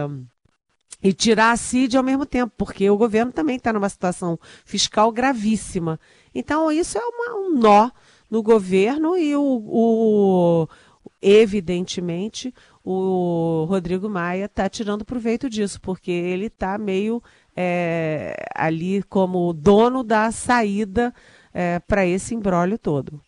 e 1.03 1.13
tirar 1.13 1.53
a 1.53 1.57
CID 1.57 1.97
ao 1.97 2.03
mesmo 2.03 2.27
tempo, 2.27 2.53
porque 2.57 2.89
o 2.89 2.97
governo 2.97 3.33
também 3.33 3.57
está 3.57 3.73
numa 3.73 3.89
situação 3.89 4.39
fiscal 4.65 5.13
gravíssima. 5.13 6.01
Então, 6.35 6.71
isso 6.71 6.99
é 6.99 7.01
uma, 7.01 7.39
um 7.39 7.59
nó 7.59 7.91
no 8.31 8.43
governo 8.43 9.17
e 9.17 9.37
o, 9.37 9.43
o 9.43 10.69
evidentemente 11.23 12.53
o 12.85 13.67
Rodrigo 13.69 14.09
Maia 14.09 14.45
está 14.45 14.69
tirando 14.69 15.05
proveito 15.05 15.51
disso, 15.51 15.81
porque 15.81 16.11
ele 16.11 16.47
está 16.47 16.79
meio 16.79 17.23
é, 17.57 18.37
ali 18.55 19.03
como 19.05 19.53
dono 19.53 20.05
da 20.05 20.31
saída 20.31 21.13
é, 21.53 21.81
para 21.81 22.07
esse 22.07 22.35
embrólio 22.35 22.79
todo. 22.79 23.21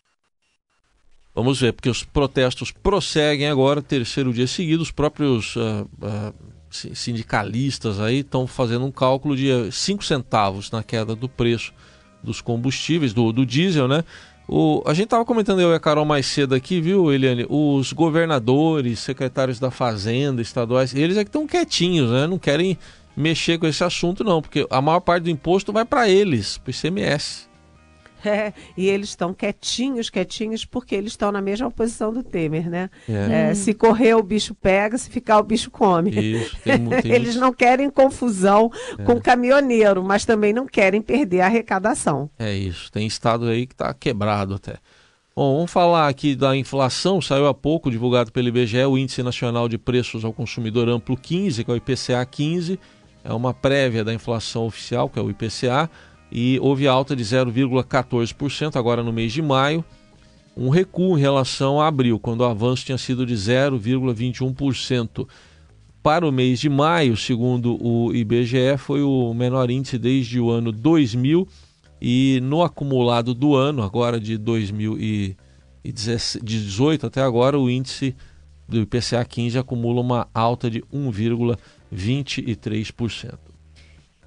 Vamos 1.35 1.59
ver, 1.59 1.73
porque 1.73 1.89
os 1.89 2.03
protestos 2.03 2.71
prosseguem 2.71 3.47
agora, 3.47 3.81
terceiro 3.81 4.33
dia 4.33 4.47
seguido, 4.47 4.81
os 4.81 4.91
próprios 4.91 5.55
uh, 5.55 5.87
uh, 6.01 6.33
sindicalistas 6.69 7.99
aí 7.99 8.19
estão 8.19 8.45
fazendo 8.45 8.85
um 8.85 8.91
cálculo 8.91 9.35
de 9.35 9.49
5 9.71 10.03
centavos 10.03 10.71
na 10.71 10.83
queda 10.83 11.15
do 11.15 11.27
preço 11.27 11.73
dos 12.23 12.41
combustíveis, 12.41 13.13
do, 13.13 13.31
do 13.31 13.45
diesel, 13.45 13.87
né? 13.87 14.03
O, 14.47 14.81
a 14.85 14.93
gente 14.93 15.05
estava 15.05 15.23
comentando 15.23 15.61
eu 15.61 15.71
e 15.71 15.75
a 15.75 15.79
Carol 15.79 16.05
mais 16.05 16.25
cedo 16.25 16.55
aqui, 16.55 16.81
viu, 16.81 17.13
Eliane? 17.13 17.45
Os 17.47 17.93
governadores, 17.93 18.99
secretários 18.99 19.59
da 19.59 19.69
Fazenda, 19.69 20.41
estaduais, 20.41 20.93
eles 20.95 21.17
é 21.17 21.23
que 21.23 21.29
estão 21.29 21.45
quietinhos, 21.45 22.09
né? 22.09 22.25
Não 22.25 22.39
querem 22.39 22.77
mexer 23.15 23.57
com 23.57 23.67
esse 23.67 23.83
assunto, 23.83 24.23
não, 24.23 24.41
porque 24.41 24.65
a 24.69 24.81
maior 24.81 25.01
parte 25.01 25.23
do 25.25 25.29
imposto 25.29 25.71
vai 25.71 25.85
para 25.85 26.09
eles, 26.09 26.57
para 26.57 26.71
o 26.71 26.73
ICMS. 26.73 27.48
É, 28.23 28.53
e 28.75 28.87
eles 28.87 29.09
estão 29.09 29.33
quietinhos, 29.33 30.09
quietinhos, 30.09 30.65
porque 30.65 30.93
eles 30.93 31.13
estão 31.13 31.31
na 31.31 31.41
mesma 31.41 31.71
posição 31.71 32.13
do 32.13 32.21
Temer, 32.21 32.69
né? 32.69 32.89
É. 33.07 33.49
É, 33.49 33.53
se 33.53 33.73
correr 33.73 34.13
o 34.15 34.23
bicho 34.23 34.53
pega, 34.53 34.97
se 34.97 35.09
ficar 35.09 35.39
o 35.39 35.43
bicho 35.43 35.71
come. 35.71 36.11
Isso, 36.11 36.57
tem, 36.63 36.85
tem 37.01 37.11
eles 37.11 37.35
não 37.35 37.53
querem 37.53 37.89
confusão 37.89 38.71
é. 38.97 39.03
com 39.03 39.13
o 39.13 39.21
caminhoneiro, 39.21 40.03
mas 40.03 40.25
também 40.25 40.51
não 40.53 40.67
querem 40.67 41.01
perder 41.01 41.41
a 41.41 41.45
arrecadação. 41.45 42.29
É 42.37 42.53
isso, 42.53 42.91
tem 42.91 43.07
estado 43.07 43.47
aí 43.47 43.65
que 43.65 43.73
está 43.73 43.93
quebrado 43.93 44.55
até. 44.55 44.75
Bom, 45.35 45.55
vamos 45.55 45.71
falar 45.71 46.09
aqui 46.09 46.35
da 46.35 46.53
inflação. 46.53 47.21
Saiu 47.21 47.47
há 47.47 47.53
pouco, 47.53 47.89
divulgado 47.89 48.29
pelo 48.29 48.49
IBGE, 48.49 48.83
o 48.83 48.97
Índice 48.97 49.23
Nacional 49.23 49.69
de 49.69 49.77
Preços 49.77 50.25
ao 50.25 50.33
Consumidor 50.33 50.89
Amplo 50.89 51.15
15, 51.15 51.63
que 51.63 51.71
é 51.71 51.73
o 51.73 51.77
IPCA 51.77 52.25
15. 52.25 52.77
É 53.23 53.31
uma 53.31 53.53
prévia 53.53 54.03
da 54.03 54.13
inflação 54.13 54.65
oficial, 54.65 55.07
que 55.07 55.17
é 55.17 55.21
o 55.21 55.29
IPCA 55.29 55.89
e 56.31 56.59
houve 56.59 56.87
alta 56.87 57.15
de 57.15 57.23
0,14% 57.23 58.75
agora 58.75 59.01
no 59.03 59.11
mês 59.11 59.33
de 59.33 59.41
maio, 59.41 59.83
um 60.55 60.69
recuo 60.69 61.17
em 61.17 61.21
relação 61.21 61.81
a 61.81 61.87
abril, 61.87 62.19
quando 62.19 62.41
o 62.41 62.45
avanço 62.45 62.85
tinha 62.85 62.97
sido 62.97 63.25
de 63.25 63.33
0,21%. 63.33 65.27
Para 66.03 66.27
o 66.27 66.31
mês 66.31 66.59
de 66.59 66.69
maio, 66.69 67.17
segundo 67.17 67.83
o 67.83 68.13
IBGE, 68.13 68.77
foi 68.77 69.01
o 69.01 69.33
menor 69.33 69.69
índice 69.69 69.97
desde 69.97 70.39
o 70.39 70.49
ano 70.49 70.71
2000 70.71 71.45
e 72.01 72.39
no 72.41 72.63
acumulado 72.63 73.33
do 73.33 73.53
ano, 73.55 73.83
agora 73.83 74.17
de 74.19 74.37
2018 74.37 77.05
até 77.05 77.21
agora, 77.21 77.59
o 77.59 77.69
índice 77.69 78.15
do 78.67 78.79
IPCA 78.79 79.25
15 79.25 79.57
acumula 79.57 79.99
uma 79.99 80.29
alta 80.33 80.69
de 80.69 80.81
1,23%. 80.83 83.48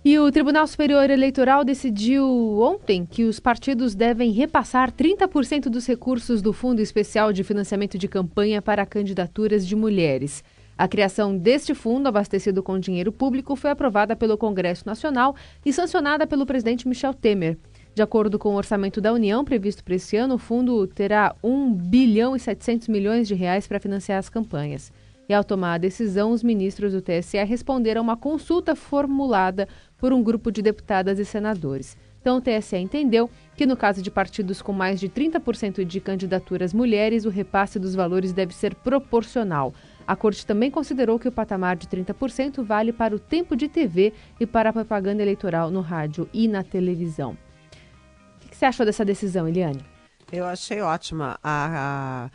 E 0.04 0.18
o 0.18 0.32
Tribunal 0.32 0.66
Superior 0.66 1.08
Eleitoral 1.10 1.64
decidiu 1.64 2.26
ontem 2.60 3.06
que 3.06 3.22
os 3.22 3.38
partidos 3.38 3.94
devem 3.94 4.32
repassar 4.32 4.90
30% 4.90 5.68
dos 5.68 5.86
recursos 5.86 6.42
do 6.42 6.52
Fundo 6.52 6.80
Especial 6.80 7.32
de 7.32 7.44
Financiamento 7.44 7.96
de 7.96 8.08
Campanha 8.08 8.60
para 8.60 8.84
candidaturas 8.84 9.64
de 9.64 9.76
mulheres. 9.76 10.42
A 10.76 10.88
criação 10.88 11.38
deste 11.38 11.72
fundo, 11.72 12.08
abastecido 12.08 12.64
com 12.64 12.80
dinheiro 12.80 13.12
público, 13.12 13.54
foi 13.54 13.70
aprovada 13.70 14.16
pelo 14.16 14.36
Congresso 14.36 14.84
Nacional 14.84 15.36
e 15.64 15.72
sancionada 15.72 16.26
pelo 16.26 16.44
presidente 16.44 16.88
Michel 16.88 17.14
Temer. 17.14 17.56
De 17.94 18.02
acordo 18.02 18.40
com 18.40 18.54
o 18.54 18.56
orçamento 18.56 19.00
da 19.00 19.12
União 19.12 19.44
previsto 19.44 19.84
para 19.84 19.94
esse 19.94 20.16
ano, 20.16 20.34
o 20.34 20.38
fundo 20.38 20.84
terá 20.88 21.36
1 21.44 21.74
bilhão 21.74 22.34
e 22.34 22.40
700 22.40 22.88
milhões 22.88 23.28
de 23.28 23.34
reais 23.34 23.68
para 23.68 23.78
financiar 23.78 24.18
as 24.18 24.28
campanhas. 24.28 24.90
E 25.28 25.34
ao 25.34 25.44
tomar 25.44 25.74
a 25.74 25.78
decisão, 25.78 26.32
os 26.32 26.42
ministros 26.42 26.92
do 26.92 27.00
TSE 27.00 27.42
responderam 27.44 28.00
a 28.00 28.02
uma 28.02 28.16
consulta 28.16 28.74
formulada 28.74 29.68
por 30.02 30.12
um 30.12 30.20
grupo 30.20 30.50
de 30.50 30.60
deputadas 30.62 31.20
e 31.20 31.24
senadores. 31.24 31.96
Então, 32.20 32.38
o 32.38 32.40
TSE 32.40 32.76
entendeu 32.76 33.30
que, 33.54 33.64
no 33.64 33.76
caso 33.76 34.02
de 34.02 34.10
partidos 34.10 34.60
com 34.60 34.72
mais 34.72 34.98
de 34.98 35.08
30% 35.08 35.84
de 35.84 36.00
candidaturas 36.00 36.74
mulheres, 36.74 37.24
o 37.24 37.28
repasse 37.28 37.78
dos 37.78 37.94
valores 37.94 38.32
deve 38.32 38.52
ser 38.52 38.74
proporcional. 38.74 39.72
A 40.04 40.16
Corte 40.16 40.44
também 40.44 40.72
considerou 40.72 41.20
que 41.20 41.28
o 41.28 41.32
patamar 41.32 41.76
de 41.76 41.86
30% 41.86 42.64
vale 42.64 42.92
para 42.92 43.14
o 43.14 43.18
tempo 43.18 43.54
de 43.54 43.68
TV 43.68 44.12
e 44.40 44.44
para 44.44 44.70
a 44.70 44.72
propaganda 44.72 45.22
eleitoral 45.22 45.70
no 45.70 45.80
rádio 45.80 46.28
e 46.32 46.48
na 46.48 46.64
televisão. 46.64 47.38
O 48.44 48.48
que 48.48 48.56
você 48.56 48.64
achou 48.64 48.84
dessa 48.84 49.04
decisão, 49.04 49.46
Eliane? 49.46 49.84
Eu 50.32 50.46
achei 50.46 50.80
ótima. 50.80 51.38
A, 51.40 52.24
a 52.24 52.30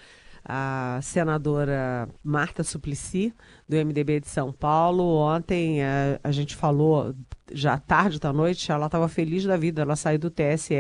a 0.48 1.00
senadora 1.02 2.08
Marta 2.24 2.64
Suplicy, 2.64 3.34
do 3.68 3.76
MDB 3.76 4.20
de 4.20 4.28
São 4.28 4.52
Paulo. 4.52 5.04
Ontem 5.04 5.84
a, 5.84 5.86
eh, 5.86 6.20
a 6.24 6.32
gente 6.32 6.56
falou, 6.56 7.14
já 7.52 7.78
tarde 7.78 8.20
da 8.20 8.32
noite, 8.32 8.72
ela 8.72 8.86
estava 8.86 9.08
feliz 9.08 9.44
da 9.44 9.58
vida, 9.58 9.82
ela 9.82 9.96
saiu 9.96 10.20
do 10.20 10.30
TSE, 10.30 10.74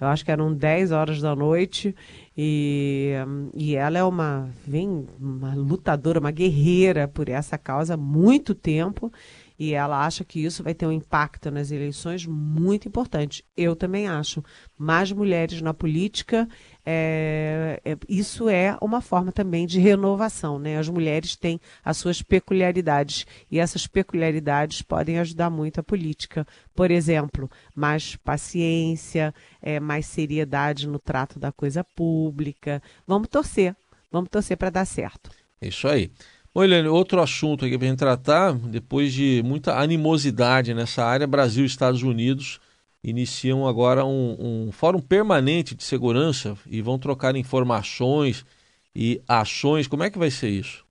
eu 0.00 0.06
acho 0.06 0.24
que 0.24 0.30
eram 0.30 0.52
10 0.52 0.92
horas 0.92 1.20
da 1.20 1.34
noite, 1.34 1.94
e, 2.36 3.12
e 3.54 3.76
ela 3.76 3.98
é 3.98 4.04
uma, 4.04 4.48
vem, 4.66 5.06
uma 5.18 5.54
lutadora, 5.54 6.20
uma 6.20 6.30
guerreira 6.30 7.08
por 7.08 7.28
essa 7.28 7.58
causa 7.58 7.94
há 7.94 7.96
muito 7.96 8.54
tempo, 8.54 9.12
e 9.60 9.74
ela 9.74 10.06
acha 10.06 10.24
que 10.24 10.42
isso 10.42 10.62
vai 10.62 10.72
ter 10.72 10.86
um 10.86 10.90
impacto 10.90 11.50
nas 11.50 11.70
eleições 11.70 12.24
muito 12.24 12.88
importante. 12.88 13.44
Eu 13.54 13.76
também 13.76 14.08
acho. 14.08 14.42
Mais 14.78 15.12
mulheres 15.12 15.60
na 15.60 15.74
política, 15.74 16.48
é, 16.82 17.78
é, 17.84 17.94
isso 18.08 18.48
é 18.48 18.74
uma 18.80 19.02
forma 19.02 19.30
também 19.30 19.66
de 19.66 19.78
renovação. 19.78 20.58
Né? 20.58 20.78
As 20.78 20.88
mulheres 20.88 21.36
têm 21.36 21.60
as 21.84 21.98
suas 21.98 22.22
peculiaridades 22.22 23.26
e 23.50 23.58
essas 23.58 23.86
peculiaridades 23.86 24.80
podem 24.80 25.18
ajudar 25.18 25.50
muito 25.50 25.78
a 25.78 25.82
política. 25.82 26.46
Por 26.74 26.90
exemplo, 26.90 27.50
mais 27.76 28.16
paciência, 28.16 29.34
é, 29.60 29.78
mais 29.78 30.06
seriedade 30.06 30.88
no 30.88 30.98
trato 30.98 31.38
da 31.38 31.52
coisa 31.52 31.84
pública. 31.84 32.82
Vamos 33.06 33.28
torcer, 33.28 33.76
vamos 34.10 34.30
torcer 34.30 34.56
para 34.56 34.70
dar 34.70 34.86
certo. 34.86 35.30
Isso 35.60 35.86
aí. 35.86 36.10
Oi, 36.52 36.66
Helene, 36.66 36.88
outro 36.88 37.22
assunto 37.22 37.64
aqui 37.64 37.78
para 37.78 37.86
a 37.86 37.90
gente 37.90 37.98
tratar, 38.00 38.52
depois 38.54 39.12
de 39.12 39.40
muita 39.44 39.78
animosidade 39.78 40.74
nessa 40.74 41.04
área, 41.04 41.24
Brasil 41.24 41.62
e 41.62 41.66
Estados 41.68 42.02
Unidos 42.02 42.58
iniciam 43.04 43.68
agora 43.68 44.04
um, 44.04 44.66
um 44.66 44.72
fórum 44.72 44.98
permanente 44.98 45.76
de 45.76 45.84
segurança 45.84 46.58
e 46.66 46.82
vão 46.82 46.98
trocar 46.98 47.36
informações 47.36 48.44
e 48.92 49.22
ações. 49.28 49.86
Como 49.86 50.02
é 50.02 50.10
que 50.10 50.18
vai 50.18 50.28
ser 50.28 50.48
isso? 50.48 50.84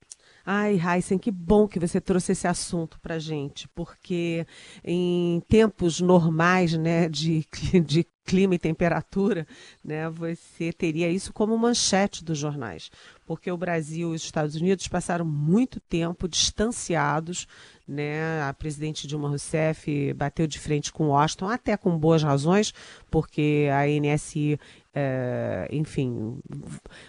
Ai, 0.46 0.80
Heisen, 0.80 1.18
que 1.18 1.30
bom 1.30 1.68
que 1.68 1.78
você 1.78 2.00
trouxe 2.00 2.32
esse 2.32 2.48
assunto 2.48 2.98
para 2.98 3.18
gente, 3.18 3.68
porque 3.68 4.46
em 4.82 5.42
tempos 5.46 6.00
normais, 6.00 6.72
né, 6.72 7.06
de, 7.06 7.44
de 7.84 8.06
clima 8.24 8.54
e 8.54 8.58
temperatura, 8.58 9.46
né, 9.84 10.08
você 10.08 10.72
teria 10.72 11.08
isso 11.10 11.32
como 11.32 11.56
manchete 11.56 12.24
dos 12.24 12.38
jornais, 12.38 12.90
porque 13.26 13.50
o 13.50 13.56
Brasil 13.56 14.12
e 14.12 14.16
os 14.16 14.22
Estados 14.22 14.56
Unidos 14.56 14.88
passaram 14.88 15.24
muito 15.24 15.80
tempo 15.80 16.28
distanciados, 16.28 17.46
né? 17.86 18.40
A 18.42 18.54
presidente 18.54 19.06
Dilma 19.08 19.28
Rousseff 19.28 20.14
bateu 20.14 20.46
de 20.46 20.60
frente 20.60 20.92
com 20.92 21.08
Washington, 21.08 21.48
até 21.48 21.76
com 21.76 21.98
boas 21.98 22.22
razões, 22.22 22.72
porque 23.10 23.68
a 23.72 23.84
NSI 23.84 24.60
é, 24.92 25.68
enfim, 25.70 26.38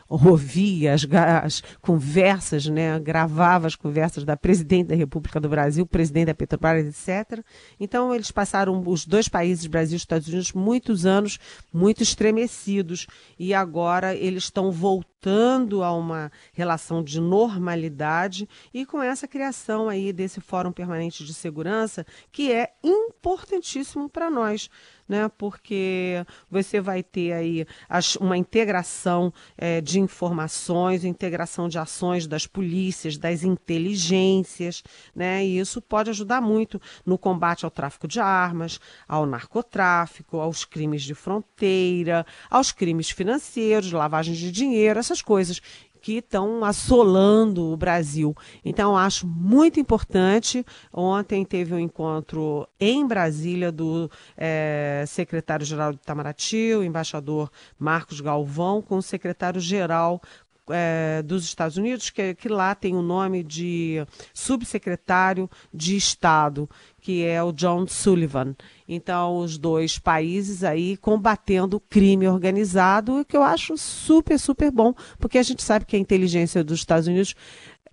ouvia 0.08 0.94
as, 0.94 1.08
as, 1.44 1.62
conversas, 1.82 2.68
né, 2.68 3.00
gravava 3.00 3.66
as 3.66 3.76
conversas 3.76 4.24
da 4.24 4.38
presidente 4.38 4.88
da 4.88 4.96
República 4.96 5.40
do 5.40 5.50
Brasil, 5.50 5.86
presidente 5.86 6.28
da 6.28 6.36
Petrobras, 6.36 6.86
etc. 6.86 7.44
Então, 7.80 8.14
eles 8.14 8.32
passaram, 8.32 8.84
os 8.86 9.06
dois 9.06 9.28
países, 9.28 9.66
Brasil 9.66 9.96
e 9.96 9.98
Estados 9.98 10.28
Unidos, 10.28 10.54
muitos 10.54 11.01
anos 11.06 11.40
muito 11.74 12.04
estremecidos. 12.04 13.08
E 13.38 13.54
agora 13.54 14.16
eles 14.16 14.44
estão 14.44 14.72
voltando 14.72 15.11
a 15.84 15.94
uma 15.94 16.32
relação 16.54 17.04
de 17.04 17.20
normalidade 17.20 18.48
e 18.74 18.86
com 18.86 19.02
essa 19.02 19.28
criação 19.28 19.88
aí 19.88 20.12
desse 20.12 20.42
Fórum 20.42 20.72
Permanente 20.72 21.24
de 21.24 21.34
Segurança, 21.34 22.06
que 22.32 22.52
é 22.52 22.74
importantíssimo 22.84 24.10
para 24.10 24.30
nós 24.30 24.70
né? 25.12 25.30
Porque 25.38 26.26
você 26.50 26.80
vai 26.80 27.04
ter 27.04 27.34
aí 27.34 27.68
uma 28.18 28.38
integração 28.38 29.34
é, 29.58 29.82
de 29.82 30.00
informações, 30.00 31.04
integração 31.04 31.68
de 31.68 31.78
ações 31.78 32.26
das 32.26 32.48
polícias, 32.48 33.18
das 33.18 33.44
inteligências, 33.44 34.82
né? 35.14 35.46
E 35.46 35.60
isso 35.60 35.82
pode 35.82 36.10
ajudar 36.10 36.40
muito 36.40 36.82
no 37.06 37.18
combate 37.18 37.66
ao 37.66 37.72
tráfico 37.72 38.08
de 38.08 38.22
armas, 38.22 38.80
ao 39.06 39.26
narcotráfico, 39.26 40.40
aos 40.40 40.64
crimes 40.64 41.04
de 41.04 41.14
fronteira, 41.14 42.26
aos 42.50 42.72
crimes 42.72 43.10
financeiros, 43.10 43.92
lavagem 43.92 44.34
de 44.34 44.50
dinheiro, 44.50 44.98
essas 45.12 45.22
coisas 45.22 45.62
que 46.02 46.14
estão 46.14 46.64
assolando 46.66 47.72
o 47.72 47.78
Brasil. 47.78 48.36
Então, 48.66 48.98
acho 48.98 49.28
muito 49.28 49.80
importante. 49.80 50.66
Ontem 50.92 51.46
teve 51.46 51.76
um 51.76 51.80
encontro 51.80 52.68
em 52.80 53.06
Brasília 53.06 53.72
do 53.72 54.10
é, 54.36 55.04
secretário-geral 55.08 55.94
do 55.94 55.98
Itamaraty, 55.98 56.74
o 56.74 56.84
embaixador 56.84 57.52
Marcos 57.78 58.20
Galvão, 58.20 58.82
com 58.82 58.98
o 58.98 59.02
secretário-geral 59.02 60.20
é, 60.74 61.22
dos 61.22 61.44
Estados 61.44 61.78
Unidos, 61.78 62.10
que, 62.10 62.36
que 62.36 62.50
lá 62.50 62.74
tem 62.76 62.96
o 62.96 63.02
nome 63.02 63.44
de 63.44 64.06
subsecretário 64.34 65.50
de 65.74 65.96
Estado, 65.96 66.70
que 67.02 67.26
é 67.26 67.42
o 67.42 67.52
John 67.52 67.88
Sullivan. 67.88 68.56
Então, 68.88 69.38
os 69.38 69.58
dois 69.58 69.98
países 69.98 70.64
aí 70.64 70.98
combatendo 70.98 71.78
o 71.78 71.80
crime 71.80 72.28
organizado, 72.28 73.26
que 73.26 73.36
eu 73.36 73.44
acho 73.44 73.78
super, 73.78 74.38
super 74.38 74.72
bom, 74.72 74.94
porque 75.18 75.38
a 75.38 75.44
gente 75.44 75.64
sabe 75.64 75.86
que 75.86 75.96
a 75.96 76.00
inteligência 76.00 76.64
dos 76.64 76.80
Estados 76.80 77.08
Unidos 77.08 77.34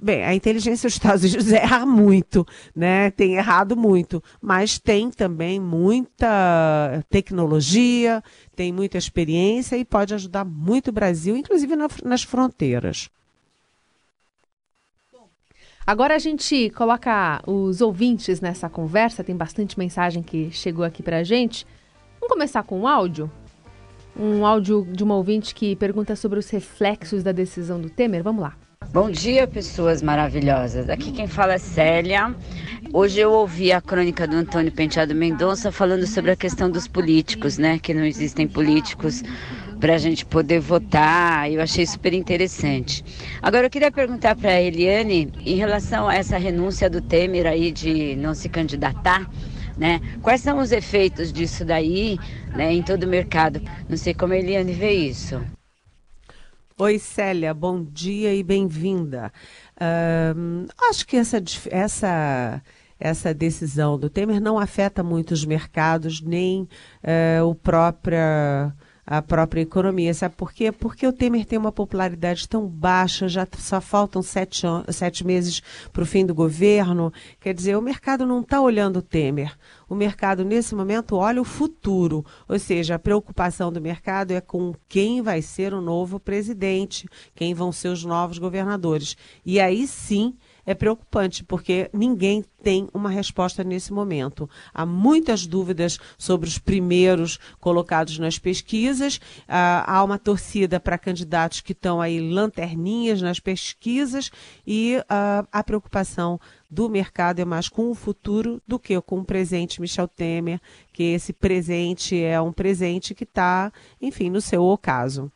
Bem, 0.00 0.24
a 0.24 0.32
inteligência 0.32 0.86
dos 0.86 0.94
Estados 0.94 1.24
Unidos 1.24 1.50
erra 1.52 1.84
muito, 1.84 2.46
né? 2.74 3.10
Tem 3.10 3.34
errado 3.34 3.76
muito, 3.76 4.22
mas 4.40 4.78
tem 4.78 5.10
também 5.10 5.58
muita 5.58 7.04
tecnologia, 7.10 8.22
tem 8.54 8.72
muita 8.72 8.96
experiência 8.96 9.76
e 9.76 9.84
pode 9.84 10.14
ajudar 10.14 10.44
muito 10.44 10.88
o 10.88 10.92
Brasil, 10.92 11.36
inclusive 11.36 11.74
na, 11.74 11.88
nas 12.04 12.22
fronteiras. 12.22 13.10
Agora 15.84 16.14
a 16.14 16.18
gente 16.18 16.70
coloca 16.70 17.42
os 17.44 17.80
ouvintes 17.80 18.40
nessa 18.40 18.68
conversa, 18.68 19.24
tem 19.24 19.34
bastante 19.34 19.76
mensagem 19.76 20.22
que 20.22 20.50
chegou 20.52 20.84
aqui 20.84 21.02
pra 21.02 21.24
gente. 21.24 21.66
Vamos 22.20 22.34
começar 22.34 22.62
com 22.62 22.80
um 22.80 22.86
áudio? 22.86 23.28
Um 24.16 24.46
áudio 24.46 24.86
de 24.92 25.02
uma 25.02 25.16
ouvinte 25.16 25.54
que 25.54 25.74
pergunta 25.74 26.14
sobre 26.14 26.38
os 26.38 26.48
reflexos 26.50 27.24
da 27.24 27.32
decisão 27.32 27.80
do 27.80 27.90
Temer. 27.90 28.22
Vamos 28.22 28.42
lá. 28.42 28.67
Bom 28.90 29.10
dia, 29.10 29.46
pessoas 29.46 30.00
maravilhosas. 30.00 30.88
Aqui 30.88 31.12
quem 31.12 31.26
fala 31.26 31.52
é 31.52 31.58
Célia. 31.58 32.34
Hoje 32.90 33.20
eu 33.20 33.30
ouvi 33.30 33.70
a 33.70 33.82
crônica 33.82 34.26
do 34.26 34.34
Antônio 34.34 34.72
Penteado 34.72 35.14
Mendonça 35.14 35.70
falando 35.70 36.06
sobre 36.06 36.30
a 36.30 36.36
questão 36.36 36.70
dos 36.70 36.88
políticos, 36.88 37.58
né? 37.58 37.78
Que 37.78 37.92
não 37.92 38.02
existem 38.02 38.48
políticos 38.48 39.22
para 39.78 39.94
a 39.94 39.98
gente 39.98 40.24
poder 40.24 40.60
votar. 40.60 41.52
Eu 41.52 41.60
achei 41.60 41.86
super 41.86 42.14
interessante. 42.14 43.04
Agora 43.42 43.66
eu 43.66 43.70
queria 43.70 43.92
perguntar 43.92 44.34
para 44.34 44.52
a 44.52 44.62
Eliane 44.62 45.30
em 45.44 45.56
relação 45.56 46.08
a 46.08 46.14
essa 46.14 46.38
renúncia 46.38 46.88
do 46.88 47.02
Temer 47.02 47.46
aí 47.46 47.70
de 47.70 48.16
não 48.16 48.32
se 48.32 48.48
candidatar. 48.48 49.30
Né? 49.76 50.00
Quais 50.22 50.40
são 50.40 50.60
os 50.60 50.72
efeitos 50.72 51.30
disso 51.30 51.62
daí 51.62 52.18
né, 52.56 52.72
em 52.72 52.82
todo 52.82 53.02
o 53.02 53.08
mercado? 53.08 53.60
Não 53.86 53.98
sei 53.98 54.14
como 54.14 54.32
a 54.32 54.38
Eliane 54.38 54.72
vê 54.72 54.92
isso. 54.92 55.38
Oi, 56.80 56.96
Célia, 56.96 57.52
bom 57.52 57.82
dia 57.82 58.32
e 58.32 58.40
bem-vinda. 58.40 59.32
Acho 60.88 61.04
que 61.04 61.16
essa, 61.16 61.42
essa, 61.72 62.62
essa 63.00 63.34
decisão 63.34 63.98
do 63.98 64.08
Temer 64.08 64.40
não 64.40 64.56
afeta 64.56 65.02
muito 65.02 65.32
os 65.32 65.44
mercados, 65.44 66.20
nem 66.20 66.62
uh, 66.62 67.44
o 67.44 67.52
própria 67.52 68.72
a 69.10 69.22
própria 69.22 69.62
economia. 69.62 70.12
Sabe 70.12 70.34
por 70.36 70.52
quê? 70.52 70.70
Porque 70.70 71.06
o 71.06 71.12
Temer 71.12 71.46
tem 71.46 71.58
uma 71.58 71.72
popularidade 71.72 72.46
tão 72.46 72.66
baixa, 72.66 73.26
já 73.26 73.48
só 73.56 73.80
faltam 73.80 74.20
sete, 74.20 74.66
sete 74.90 75.26
meses 75.26 75.62
para 75.90 76.02
o 76.02 76.06
fim 76.06 76.26
do 76.26 76.34
governo. 76.34 77.10
Quer 77.40 77.54
dizer, 77.54 77.74
o 77.74 77.80
mercado 77.80 78.26
não 78.26 78.42
está 78.42 78.60
olhando 78.60 78.98
o 78.98 79.02
Temer. 79.02 79.56
O 79.88 79.94
mercado, 79.94 80.44
nesse 80.44 80.74
momento, 80.74 81.16
olha 81.16 81.40
o 81.40 81.44
futuro. 81.44 82.22
Ou 82.46 82.58
seja, 82.58 82.96
a 82.96 82.98
preocupação 82.98 83.72
do 83.72 83.80
mercado 83.80 84.32
é 84.32 84.42
com 84.42 84.74
quem 84.86 85.22
vai 85.22 85.40
ser 85.40 85.72
o 85.72 85.80
novo 85.80 86.20
presidente, 86.20 87.08
quem 87.34 87.54
vão 87.54 87.72
ser 87.72 87.88
os 87.88 88.04
novos 88.04 88.36
governadores. 88.36 89.16
E 89.44 89.58
aí 89.58 89.86
sim 89.86 90.34
é 90.68 90.74
preocupante, 90.74 91.42
porque 91.42 91.88
ninguém 91.94 92.44
tem 92.62 92.90
uma 92.92 93.08
resposta 93.08 93.64
nesse 93.64 93.90
momento. 93.90 94.48
Há 94.74 94.84
muitas 94.84 95.46
dúvidas 95.46 95.98
sobre 96.18 96.46
os 96.46 96.58
primeiros 96.58 97.38
colocados 97.58 98.18
nas 98.18 98.38
pesquisas, 98.38 99.18
ah, 99.48 99.82
há 99.86 100.04
uma 100.04 100.18
torcida 100.18 100.78
para 100.78 100.98
candidatos 100.98 101.62
que 101.62 101.72
estão 101.72 102.02
aí 102.02 102.20
lanterninhas 102.20 103.22
nas 103.22 103.40
pesquisas 103.40 104.30
e 104.66 105.02
ah, 105.08 105.46
a 105.50 105.64
preocupação 105.64 106.38
do 106.70 106.86
mercado 106.86 107.40
é 107.40 107.46
mais 107.46 107.70
com 107.70 107.90
o 107.90 107.94
futuro 107.94 108.60
do 108.68 108.78
que 108.78 109.00
com 109.00 109.20
o 109.20 109.24
presente 109.24 109.80
Michel 109.80 110.06
Temer, 110.06 110.60
que 110.92 111.02
esse 111.02 111.32
presente 111.32 112.22
é 112.22 112.38
um 112.38 112.52
presente 112.52 113.14
que 113.14 113.24
está, 113.24 113.72
enfim, 114.02 114.28
no 114.28 114.42
seu 114.42 114.62
ocaso. 114.62 115.32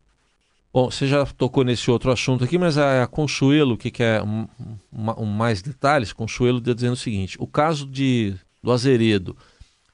Bom, 0.72 0.90
você 0.90 1.06
já 1.06 1.26
tocou 1.26 1.64
nesse 1.64 1.90
outro 1.90 2.10
assunto 2.10 2.44
aqui, 2.44 2.56
mas 2.56 2.78
a, 2.78 3.02
a 3.02 3.06
Consuelo, 3.06 3.76
que 3.76 3.90
quer 3.90 4.22
um, 4.22 4.48
um, 4.90 5.26
mais 5.26 5.60
detalhes, 5.60 6.14
Consuelo 6.14 6.58
está 6.58 6.72
dizendo 6.72 6.94
o 6.94 6.96
seguinte: 6.96 7.36
o 7.38 7.46
caso 7.46 7.86
de, 7.86 8.34
do 8.62 8.72
Azeredo 8.72 9.36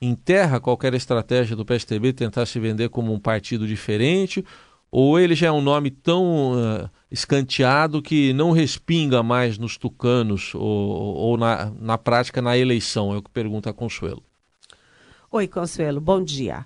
enterra 0.01 0.61
qualquer 0.61 0.95
estratégia 0.95 1.57
do 1.57 1.65
PSTB 1.65 2.13
tentar 2.13 2.47
se 2.47 2.61
vender 2.61 2.91
como 2.91 3.13
um 3.13 3.19
partido 3.19 3.67
diferente, 3.67 4.45
ou 4.89 5.19
ele 5.19 5.35
já 5.35 5.49
é 5.49 5.53
um 5.53 5.61
nome 5.61 5.91
tão 5.91 6.53
uh, 6.53 6.89
escanteado 7.11 8.01
que 8.01 8.33
não 8.33 8.53
respinga 8.53 9.21
mais 9.21 9.59
nos 9.59 9.77
tucanos 9.77 10.55
ou, 10.55 10.63
ou 10.63 11.37
na, 11.37 11.73
na 11.81 11.99
prática 11.99 12.41
na 12.41 12.57
eleição? 12.57 13.13
É 13.13 13.17
o 13.17 13.23
que 13.23 13.31
pergunta 13.31 13.71
a 13.71 13.73
Consuelo. 13.73 14.23
Oi, 15.31 15.49
Consuelo, 15.49 16.01
bom 16.01 16.23
dia. 16.23 16.65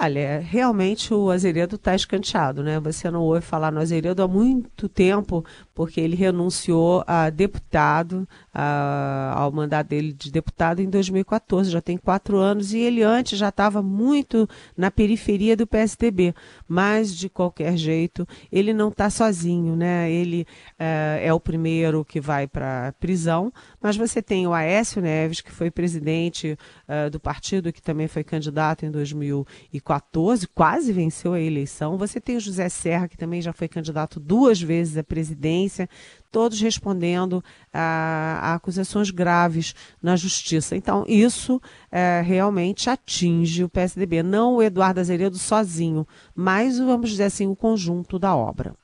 Olha, 0.00 0.40
realmente 0.40 1.14
o 1.14 1.30
Azeredo 1.30 1.76
está 1.76 1.94
escanteado, 1.94 2.62
né? 2.62 2.80
Você 2.80 3.08
não 3.08 3.22
ouve 3.22 3.40
falar 3.40 3.70
no 3.70 3.78
Azeredo 3.78 4.22
há 4.22 4.26
muito 4.26 4.88
tempo, 4.88 5.44
porque 5.72 6.00
ele 6.00 6.16
renunciou 6.16 7.04
a 7.06 7.30
deputado, 7.30 8.28
ao 8.54 9.50
mandato 9.50 9.88
dele 9.88 10.12
de 10.12 10.30
deputado 10.30 10.80
em 10.80 10.88
2014, 10.88 11.70
já 11.70 11.80
tem 11.80 11.96
quatro 11.96 12.36
anos, 12.36 12.72
e 12.72 12.78
ele 12.78 13.02
antes 13.02 13.38
já 13.38 13.48
estava 13.48 13.82
muito 13.82 14.48
na 14.76 14.90
periferia 14.90 15.56
do 15.56 15.66
PSDB. 15.66 16.34
Mas, 16.68 17.16
de 17.16 17.28
qualquer 17.28 17.76
jeito, 17.76 18.26
ele 18.50 18.72
não 18.72 18.88
está 18.88 19.08
sozinho, 19.08 19.74
né? 19.74 20.10
Ele 20.10 20.46
é, 20.78 21.22
é 21.24 21.32
o 21.32 21.40
primeiro 21.40 22.04
que 22.04 22.20
vai 22.20 22.46
para 22.46 22.88
a 22.88 22.92
prisão, 22.92 23.52
mas 23.80 23.96
você 23.96 24.20
tem 24.20 24.46
o 24.46 24.52
Aécio 24.52 25.00
Neves, 25.00 25.40
que 25.40 25.50
foi 25.50 25.70
presidente 25.70 26.58
uh, 26.88 27.10
do 27.10 27.18
partido, 27.18 27.72
que 27.72 27.82
também 27.82 28.08
foi 28.08 28.22
candidato 28.22 28.84
em 28.84 28.90
2014, 28.90 29.72
2014, 29.82 30.48
quase 30.48 30.92
venceu 30.92 31.32
a 31.34 31.40
eleição. 31.40 31.96
Você 31.96 32.20
tem 32.20 32.36
o 32.36 32.40
José 32.40 32.68
Serra, 32.68 33.08
que 33.08 33.16
também 33.16 33.40
já 33.40 33.52
foi 33.52 33.68
candidato 33.68 34.20
duas 34.20 34.60
vezes 34.60 34.96
à 34.96 35.02
presidência, 35.02 35.88
todos 36.32 36.60
respondendo 36.60 37.44
a, 37.72 38.40
a 38.42 38.54
acusações 38.54 39.10
graves 39.10 39.74
na 40.02 40.16
justiça. 40.16 40.74
Então, 40.74 41.04
isso 41.06 41.60
é, 41.90 42.22
realmente 42.24 42.88
atinge 42.88 43.62
o 43.62 43.68
PSDB, 43.68 44.22
não 44.22 44.56
o 44.56 44.62
Eduardo 44.62 44.98
Azeredo 44.98 45.36
sozinho, 45.36 46.08
mas, 46.34 46.78
vamos 46.78 47.10
dizer 47.10 47.24
assim, 47.24 47.46
o 47.46 47.54
conjunto 47.54 48.18
da 48.18 48.34
obra. 48.34 48.74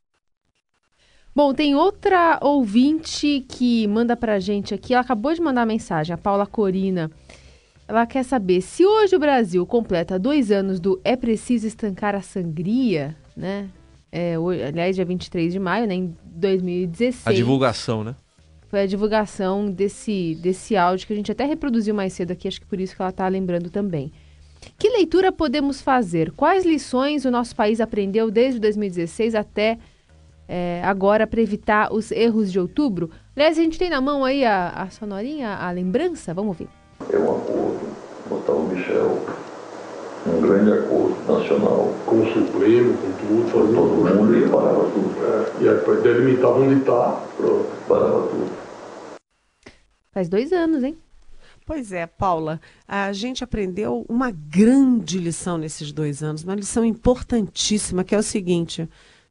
Bom, 1.35 1.55
tem 1.55 1.75
outra 1.75 2.39
ouvinte 2.43 3.45
que 3.49 3.87
manda 3.87 4.17
pra 4.17 4.41
gente 4.41 4.75
aqui, 4.75 4.93
ela 4.93 5.03
acabou 5.03 5.33
de 5.33 5.41
mandar 5.41 5.65
mensagem, 5.65 6.13
a 6.13 6.19
Paula 6.19 6.47
Corina. 6.47 7.11
ela 7.87 8.05
quer 8.07 8.25
saber 8.25 8.61
se 8.61 8.85
hoje 8.85 9.15
o 9.17 9.21
Brasil 9.21 9.65
completa 9.65 10.19
dois 10.19 10.51
anos 10.51 10.81
do 10.81 11.01
É 11.05 11.17
Preciso 11.17 11.67
Estancar 11.67 12.15
a 12.15 12.21
Sangria, 12.21 13.17
né? 13.37 13.71
É, 14.11 14.39
hoje, 14.39 14.63
aliás, 14.63 14.97
dia 14.97 15.05
23 15.05 15.53
de 15.53 15.59
maio, 15.59 15.87
né? 15.87 15.95
Em 15.95 16.17
2016. 16.25 17.27
A 17.27 17.33
divulgação, 17.33 18.03
né? 18.03 18.15
Foi 18.69 18.81
a 18.81 18.87
divulgação 18.87 19.71
desse, 19.71 20.35
desse 20.43 20.77
áudio 20.77 21.07
que 21.07 21.13
a 21.13 21.17
gente 21.17 21.33
até 21.33 21.45
reproduziu 21.45 21.95
mais 21.95 22.13
cedo 22.13 22.33
aqui, 22.33 22.47
acho 22.47 22.61
que 22.61 22.67
por 22.67 22.79
isso 22.79 22.95
que 22.95 23.01
ela 23.01 23.11
está 23.11 23.27
lembrando 23.27 23.71
também. 23.71 24.13
Que 24.79 24.91
leitura 24.91 25.33
podemos 25.33 25.81
fazer? 25.81 26.33
Quais 26.33 26.67
lições 26.67 27.25
o 27.25 27.31
nosso 27.31 27.55
país 27.57 27.81
aprendeu 27.81 28.31
desde 28.31 28.61
2016 28.61 29.35
até 29.35 29.79
é, 30.47 30.83
agora 30.85 31.27
para 31.27 31.41
evitar 31.41 31.93
os 31.93 32.11
erros 32.11 32.53
de 32.53 32.61
outubro? 32.61 33.11
Aliás, 33.35 33.59
a 33.59 33.63
gente 33.63 33.79
tem 33.79 33.89
na 33.89 34.01
mão 34.01 34.25
aí 34.25 34.45
a, 34.45 34.71
a 34.71 34.91
sonorinha, 34.91 35.55
a 35.55 35.71
lembrança? 35.71 36.35
Vamos 36.35 36.57
ver. 36.57 36.69
É 37.11 37.19
um 37.19 37.37
acordo, 37.37 37.97
botar 38.29 38.53
o 38.53 38.69
Michel, 38.69 39.25
um 40.29 40.41
grande 40.41 40.73
acordo 40.73 41.17
nacional. 41.27 41.95
Com 42.07 42.21
o 42.21 42.33
Supremo, 42.33 42.95
com 42.97 43.13
tudo, 43.13 43.51
Foi 43.51 43.75
todo 43.75 44.17
mundo 44.17 44.37
e 44.37 44.49
parava 44.49 44.85
tudo. 44.91 45.15
É, 45.25 45.65
e 45.65 45.69
aí 45.69 46.03
delimitar 46.03 46.51
onde 46.51 46.81
está, 46.81 47.23
pronto. 47.37 47.69
Parava 47.89 48.29
tudo. 48.29 48.51
Faz 50.13 50.29
dois 50.29 50.53
anos, 50.53 50.83
hein? 50.83 50.97
Pois 51.69 51.93
é, 51.93 52.07
Paula, 52.07 52.61
a 52.87 53.13
gente 53.13 53.45
aprendeu 53.45 54.05
uma 54.09 54.31
grande 54.31 55.19
lição 55.19 55.59
nesses 55.59 55.93
dois 55.93 56.23
anos, 56.23 56.43
uma 56.43 56.55
lição 56.55 56.83
importantíssima, 56.83 58.03
que 58.03 58.15
é 58.15 58.19
o 58.19 58.23
seguinte: 58.23 58.89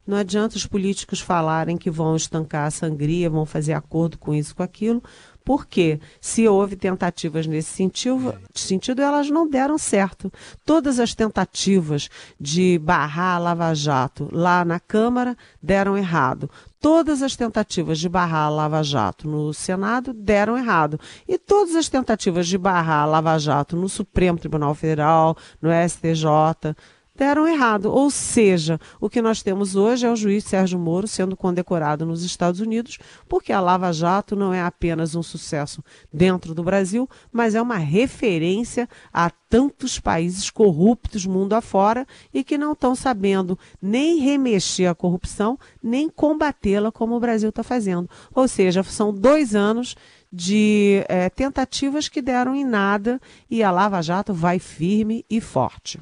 não 0.08 0.16
adianta 0.16 0.56
os 0.56 0.66
políticos 0.66 1.20
falarem 1.20 1.76
que 1.76 1.90
vão 1.90 2.16
estancar 2.16 2.66
a 2.66 2.70
sangria, 2.70 3.28
vão 3.28 3.44
fazer 3.44 3.74
acordo 3.74 4.16
com 4.16 4.34
isso, 4.34 4.56
com 4.56 4.62
aquilo, 4.62 5.02
porque 5.44 6.00
se 6.18 6.48
houve 6.48 6.76
tentativas 6.76 7.46
nesse 7.46 7.70
sentido, 7.70 8.34
sentido, 8.54 9.02
elas 9.02 9.28
não 9.28 9.46
deram 9.46 9.76
certo. 9.76 10.32
Todas 10.64 10.98
as 10.98 11.14
tentativas 11.14 12.08
de 12.40 12.78
barrar 12.78 13.36
a 13.36 13.38
Lava 13.38 13.74
Jato 13.74 14.30
lá 14.32 14.64
na 14.64 14.80
Câmara 14.80 15.36
deram 15.62 15.96
errado. 15.96 16.50
Todas 16.80 17.22
as 17.22 17.36
tentativas 17.36 17.98
de 17.98 18.08
barrar 18.08 18.46
a 18.46 18.50
Lava 18.50 18.82
Jato 18.82 19.28
no 19.28 19.52
Senado 19.52 20.14
deram 20.14 20.56
errado. 20.56 20.98
E 21.26 21.36
todas 21.36 21.74
as 21.76 21.88
tentativas 21.88 22.46
de 22.46 22.56
barrar 22.56 23.02
a 23.02 23.06
Lava 23.06 23.38
Jato 23.38 23.76
no 23.76 23.90
Supremo 23.90 24.38
Tribunal 24.38 24.74
Federal, 24.74 25.36
no 25.60 25.70
STJ, 25.70 26.74
deram 27.18 27.46
errado. 27.48 27.92
Ou 27.92 28.10
seja, 28.10 28.80
o 29.00 29.10
que 29.10 29.20
nós 29.20 29.42
temos 29.42 29.74
hoje 29.74 30.06
é 30.06 30.10
o 30.10 30.16
juiz 30.16 30.44
Sérgio 30.44 30.78
Moro 30.78 31.08
sendo 31.08 31.36
condecorado 31.36 32.06
nos 32.06 32.22
Estados 32.22 32.60
Unidos, 32.60 32.98
porque 33.28 33.52
a 33.52 33.60
Lava 33.60 33.92
Jato 33.92 34.36
não 34.36 34.54
é 34.54 34.62
apenas 34.62 35.16
um 35.16 35.22
sucesso 35.22 35.82
dentro 36.12 36.54
do 36.54 36.62
Brasil, 36.62 37.08
mas 37.32 37.56
é 37.56 37.60
uma 37.60 37.76
referência 37.76 38.88
a 39.12 39.30
tantos 39.50 39.98
países 39.98 40.50
corruptos 40.50 41.26
mundo 41.26 41.54
afora 41.54 42.06
e 42.32 42.44
que 42.44 42.56
não 42.56 42.72
estão 42.72 42.94
sabendo 42.94 43.58
nem 43.82 44.18
remexer 44.18 44.88
a 44.88 44.94
corrupção, 44.94 45.58
nem 45.82 46.08
combatê-la 46.08 46.92
como 46.92 47.16
o 47.16 47.20
Brasil 47.20 47.48
está 47.48 47.62
fazendo. 47.62 48.08
Ou 48.32 48.46
seja, 48.46 48.82
são 48.84 49.12
dois 49.12 49.54
anos 49.54 49.96
de 50.30 51.02
é, 51.08 51.30
tentativas 51.30 52.08
que 52.08 52.22
deram 52.22 52.54
em 52.54 52.64
nada 52.64 53.18
e 53.50 53.62
a 53.62 53.70
Lava 53.70 54.02
Jato 54.02 54.34
vai 54.34 54.58
firme 54.58 55.24
e 55.28 55.40
forte. 55.40 55.98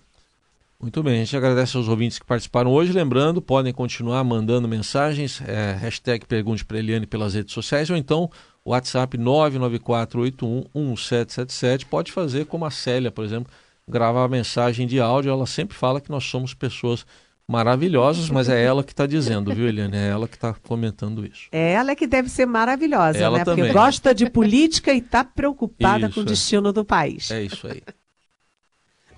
Muito 0.81 1.03
bem, 1.03 1.15
a 1.15 1.25
gente 1.25 1.37
agradece 1.37 1.77
aos 1.77 1.89
ouvintes 1.89 2.19
que 2.19 2.27
participaram 2.27 2.71
hoje. 2.71 2.93
Lembrando, 2.93 3.41
podem 3.41 3.73
continuar 3.73 4.23
mandando 4.23 4.69
mensagens, 4.69 5.41
é, 5.47 5.73
hashtag 5.73 6.27
Pergunte 6.27 6.65
para 6.65 6.79
Eliane 6.79 7.07
pelas 7.07 7.35
redes 7.35 7.55
sociais 7.55 7.89
ou 7.89 7.97
então 7.97 8.31
WhatsApp 8.65 9.17
994811777. 9.17 11.87
Pode 11.87 12.13
fazer 12.13 12.45
como 12.45 12.67
a 12.67 12.71
Célia, 12.71 13.11
por 13.11 13.25
exemplo, 13.25 13.51
gravar 13.89 14.25
a 14.25 14.29
mensagem 14.29 14.87
de 14.87 15.01
áudio. 15.01 15.31
Ela 15.31 15.47
sempre 15.47 15.75
fala 15.75 16.01
que 16.01 16.11
nós 16.11 16.25
somos 16.25 16.53
pessoas 16.53 17.07
maravilhosas, 17.49 18.29
mas 18.29 18.49
é 18.49 18.63
ela 18.63 18.83
que 18.83 18.93
está 18.93 19.07
dizendo, 19.07 19.55
viu, 19.55 19.69
Eliane? 19.69 19.97
É 19.97 20.09
ela 20.09 20.27
que 20.27 20.35
está 20.35 20.53
comentando 20.53 21.25
isso. 21.25 21.49
É 21.53 21.73
ela 21.73 21.95
que 21.95 22.07
deve 22.07 22.29
ser 22.29 22.45
maravilhosa, 22.45 23.19
ela 23.19 23.39
né? 23.39 23.45
Também. 23.45 23.67
Porque 23.67 23.79
gosta 23.79 24.15
de 24.15 24.29
política 24.29 24.93
e 24.93 24.99
está 24.99 25.25
preocupada 25.25 26.07
Isso, 26.07 26.15
com 26.15 26.21
o 26.21 26.25
destino 26.25 26.73
do 26.73 26.85
país. 26.85 27.31
É 27.31 27.45
isso 27.45 27.67
aí. 27.67 27.83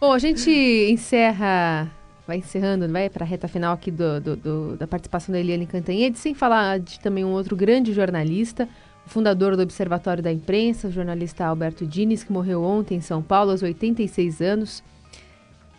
Bom, 0.00 0.12
a 0.12 0.18
gente 0.18 0.50
encerra, 0.90 1.90
vai 2.26 2.38
encerrando, 2.38 2.88
vai 2.88 3.10
para 3.10 3.24
a 3.24 3.26
reta 3.28 3.48
final 3.48 3.74
aqui 3.74 3.90
do, 3.90 4.20
do- 4.20 4.36
do- 4.36 4.76
da 4.76 4.86
participação 4.86 5.32
da 5.32 5.40
Eliane 5.40 5.66
Cantanhede, 5.66 6.18
sem 6.18 6.34
falar 6.34 6.78
de 6.78 7.00
também 7.00 7.24
um 7.24 7.32
outro 7.32 7.56
grande 7.56 7.92
jornalista, 7.92 8.68
fundador 9.06 9.56
do 9.56 9.62
Observatório 9.62 10.22
da 10.22 10.30
Imprensa, 10.30 10.86
o 10.88 10.92
jornalista 10.92 11.44
Alberto 11.46 11.84
Dines, 11.84 12.22
que 12.22 12.32
morreu 12.32 12.62
ontem 12.62 12.96
em 12.98 13.00
São 13.00 13.22
Paulo, 13.22 13.50
aos 13.50 13.62
86 13.62 14.40
anos. 14.40 14.84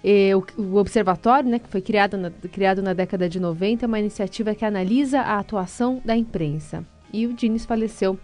E 0.04 0.34
o, 0.36 0.44
o 0.62 0.76
Observatório, 0.78 1.50
né, 1.50 1.60
que 1.60 1.70
foi 1.70 1.82
criado 1.82 2.18
na, 2.18 2.30
criado 2.30 2.82
na 2.82 2.94
década 2.94 3.30
de 3.30 3.40
90, 3.40 3.86
é 3.86 3.88
uma 3.88 4.00
iniciativa 4.00 4.54
que 4.54 4.66
analisa 4.66 5.22
a 5.22 5.40
atuação 5.40 6.02
da 6.04 6.16
imprensa. 6.16 6.84
E 7.14 7.26
o 7.26 7.34
Dines 7.34 7.66
faleceu 7.66 8.20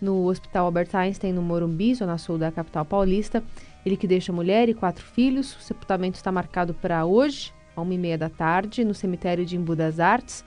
no 0.00 0.26
Hospital 0.26 0.66
Albert 0.66 0.90
Einstein, 0.94 1.32
no 1.32 1.42
Morumbi, 1.42 1.94
zona 1.94 2.18
sul 2.18 2.38
da 2.38 2.50
capital 2.52 2.84
paulista. 2.84 3.42
Ele 3.84 3.96
que 3.96 4.06
deixa 4.06 4.32
mulher 4.32 4.68
e 4.68 4.74
quatro 4.74 5.04
filhos. 5.04 5.56
O 5.56 5.60
sepultamento 5.60 6.16
está 6.16 6.30
marcado 6.30 6.74
para 6.74 7.04
hoje, 7.04 7.52
a 7.74 7.80
uma 7.80 7.94
e 7.94 7.98
meia 7.98 8.18
da 8.18 8.28
tarde, 8.28 8.84
no 8.84 8.94
cemitério 8.94 9.44
de 9.44 9.56
Embu 9.56 9.74
das 9.74 9.98
Artes. 9.98 10.44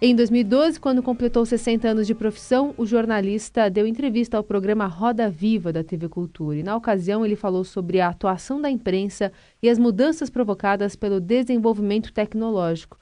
Em 0.00 0.14
2012, 0.14 0.78
quando 0.78 1.02
completou 1.02 1.44
60 1.44 1.88
anos 1.88 2.06
de 2.06 2.14
profissão, 2.14 2.72
o 2.76 2.86
jornalista 2.86 3.68
deu 3.68 3.84
entrevista 3.84 4.36
ao 4.36 4.44
programa 4.44 4.86
Roda 4.86 5.28
Viva 5.28 5.72
da 5.72 5.82
TV 5.82 6.08
Cultura. 6.08 6.58
E 6.58 6.62
na 6.62 6.76
ocasião, 6.76 7.26
ele 7.26 7.34
falou 7.34 7.64
sobre 7.64 8.00
a 8.00 8.08
atuação 8.08 8.60
da 8.60 8.70
imprensa 8.70 9.32
e 9.60 9.68
as 9.68 9.76
mudanças 9.76 10.30
provocadas 10.30 10.94
pelo 10.94 11.20
desenvolvimento 11.20 12.12
tecnológico. 12.12 12.96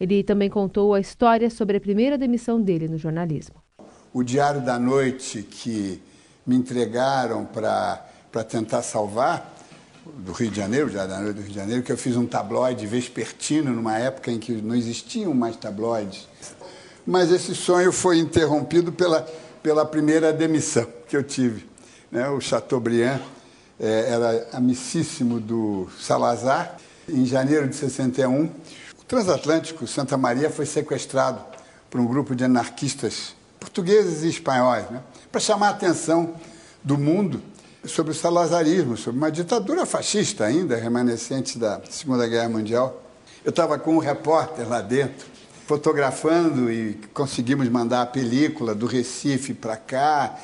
Ele 0.00 0.24
também 0.24 0.48
contou 0.48 0.94
a 0.94 1.00
história 1.00 1.50
sobre 1.50 1.76
a 1.76 1.80
primeira 1.80 2.16
demissão 2.16 2.58
dele 2.58 2.88
no 2.88 2.96
jornalismo. 2.96 3.56
o 4.14 4.22
Diário 4.22 4.62
da 4.62 4.78
Noite 4.78 5.42
que 5.42 6.00
me 6.46 6.56
entregaram 6.56 7.44
para 7.44 8.02
tentar 8.42 8.82
salvar, 8.82 9.54
do 10.06 10.32
Rio 10.32 10.50
de 10.50 10.56
Janeiro, 10.56 10.90
Diário 10.90 11.10
da 11.10 11.20
Noite 11.20 11.36
do 11.36 11.42
Rio 11.42 11.50
de 11.50 11.54
Janeiro, 11.54 11.82
que 11.82 11.92
eu 11.92 11.96
fiz 11.96 12.16
um 12.16 12.26
tabloide 12.26 12.86
vespertino 12.86 13.72
numa 13.72 13.98
época 13.98 14.30
em 14.30 14.38
que 14.38 14.52
não 14.52 14.74
existiam 14.74 15.32
mais 15.32 15.56
tabloides. 15.56 16.28
Mas 17.06 17.30
esse 17.30 17.54
sonho 17.54 17.92
foi 17.92 18.18
interrompido 18.18 18.92
pela, 18.92 19.22
pela 19.62 19.84
primeira 19.84 20.32
demissão 20.32 20.86
que 21.08 21.16
eu 21.16 21.22
tive. 21.22 21.66
né? 22.10 22.28
O 22.28 22.40
Chateaubriand 22.40 23.20
eh, 23.78 24.06
era 24.08 24.48
amicíssimo 24.52 25.40
do 25.40 25.88
Salazar. 26.00 26.76
Em 27.08 27.26
janeiro 27.26 27.68
de 27.68 27.76
61, 27.76 28.44
o 28.44 29.04
transatlântico 29.06 29.86
Santa 29.86 30.16
Maria 30.16 30.48
foi 30.48 30.64
sequestrado 30.64 31.40
por 31.90 32.00
um 32.00 32.06
grupo 32.06 32.34
de 32.34 32.44
anarquistas 32.44 33.34
portugueses 33.60 34.22
e 34.22 34.28
espanhóis, 34.28 34.90
né? 34.90 35.02
para 35.30 35.40
chamar 35.40 35.68
a 35.68 35.70
atenção 35.70 36.34
do 36.82 36.98
mundo 36.98 37.42
sobre 37.86 38.12
o 38.12 38.14
salazarismo, 38.14 38.96
sobre 38.96 39.18
uma 39.18 39.30
ditadura 39.30 39.84
fascista 39.86 40.44
ainda, 40.44 40.76
remanescente 40.76 41.58
da 41.58 41.80
Segunda 41.90 42.26
Guerra 42.26 42.48
Mundial. 42.48 43.02
Eu 43.44 43.50
estava 43.50 43.78
com 43.78 43.96
um 43.96 43.98
repórter 43.98 44.68
lá 44.68 44.80
dentro, 44.80 45.26
fotografando 45.66 46.70
e 46.70 46.94
conseguimos 47.12 47.68
mandar 47.68 48.02
a 48.02 48.06
película 48.06 48.74
do 48.74 48.86
Recife 48.86 49.54
para 49.54 49.76
cá, 49.76 50.38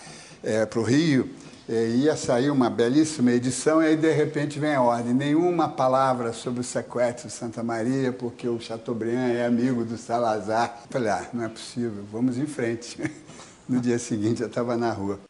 para 0.69 0.81
o 0.81 0.83
Rio. 0.83 1.31
É, 1.69 1.87
ia 1.87 2.17
sair 2.17 2.51
uma 2.51 2.69
belíssima 2.69 3.31
edição 3.31 3.81
e 3.81 3.87
aí 3.87 3.97
de 3.97 4.11
repente 4.11 4.59
vem 4.59 4.75
a 4.75 4.83
ordem. 4.83 5.15
Nenhuma 5.15 5.69
palavra 5.69 6.33
sobre 6.33 6.61
o 6.61 6.65
sequestro 6.65 7.29
de 7.29 7.33
Santa 7.33 7.63
Maria, 7.63 8.13
porque 8.13 8.49
o 8.49 8.59
Chateaubriand 8.61 9.35
é 9.35 9.47
amigo 9.47 9.85
do 9.85 9.97
Salazar. 9.97 10.83
Falei, 10.91 11.11
ah, 11.11 11.29
não 11.33 11.45
é 11.45 11.49
possível, 11.49 12.05
vamos 12.11 12.39
em 12.39 12.47
frente. 12.47 12.99
No 13.69 13.81
dia 13.81 14.01
seguinte 14.01 14.43
eu 14.43 14.49
estava 14.49 14.77
na 14.77 14.91
rua. 14.91 15.30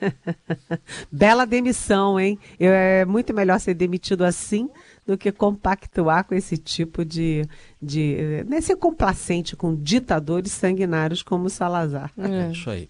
Bela 1.10 1.44
demissão, 1.46 2.18
hein? 2.18 2.38
Eu- 2.58 2.72
É 2.72 3.04
muito 3.04 3.34
melhor 3.34 3.58
ser 3.60 3.74
demitido 3.74 4.24
assim 4.24 4.68
do 5.06 5.16
que 5.18 5.32
compactuar 5.32 6.24
com 6.24 6.34
esse 6.34 6.56
tipo 6.56 7.04
de. 7.04 7.44
de 7.80 8.44
né, 8.48 8.60
ser 8.60 8.76
complacente 8.76 9.56
com 9.56 9.74
ditadores 9.74 10.52
sanguinários 10.52 11.22
como 11.22 11.46
o 11.46 11.50
Salazar. 11.50 12.12
É 12.18 12.50
isso 12.52 12.70
aí. 12.70 12.88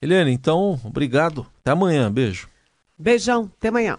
Eliane, 0.00 0.30
então, 0.32 0.78
obrigado. 0.84 1.46
Até 1.60 1.70
amanhã. 1.72 2.10
Beijo. 2.12 2.48
Beijão, 2.98 3.50
até 3.58 3.68
amanhã. 3.68 3.98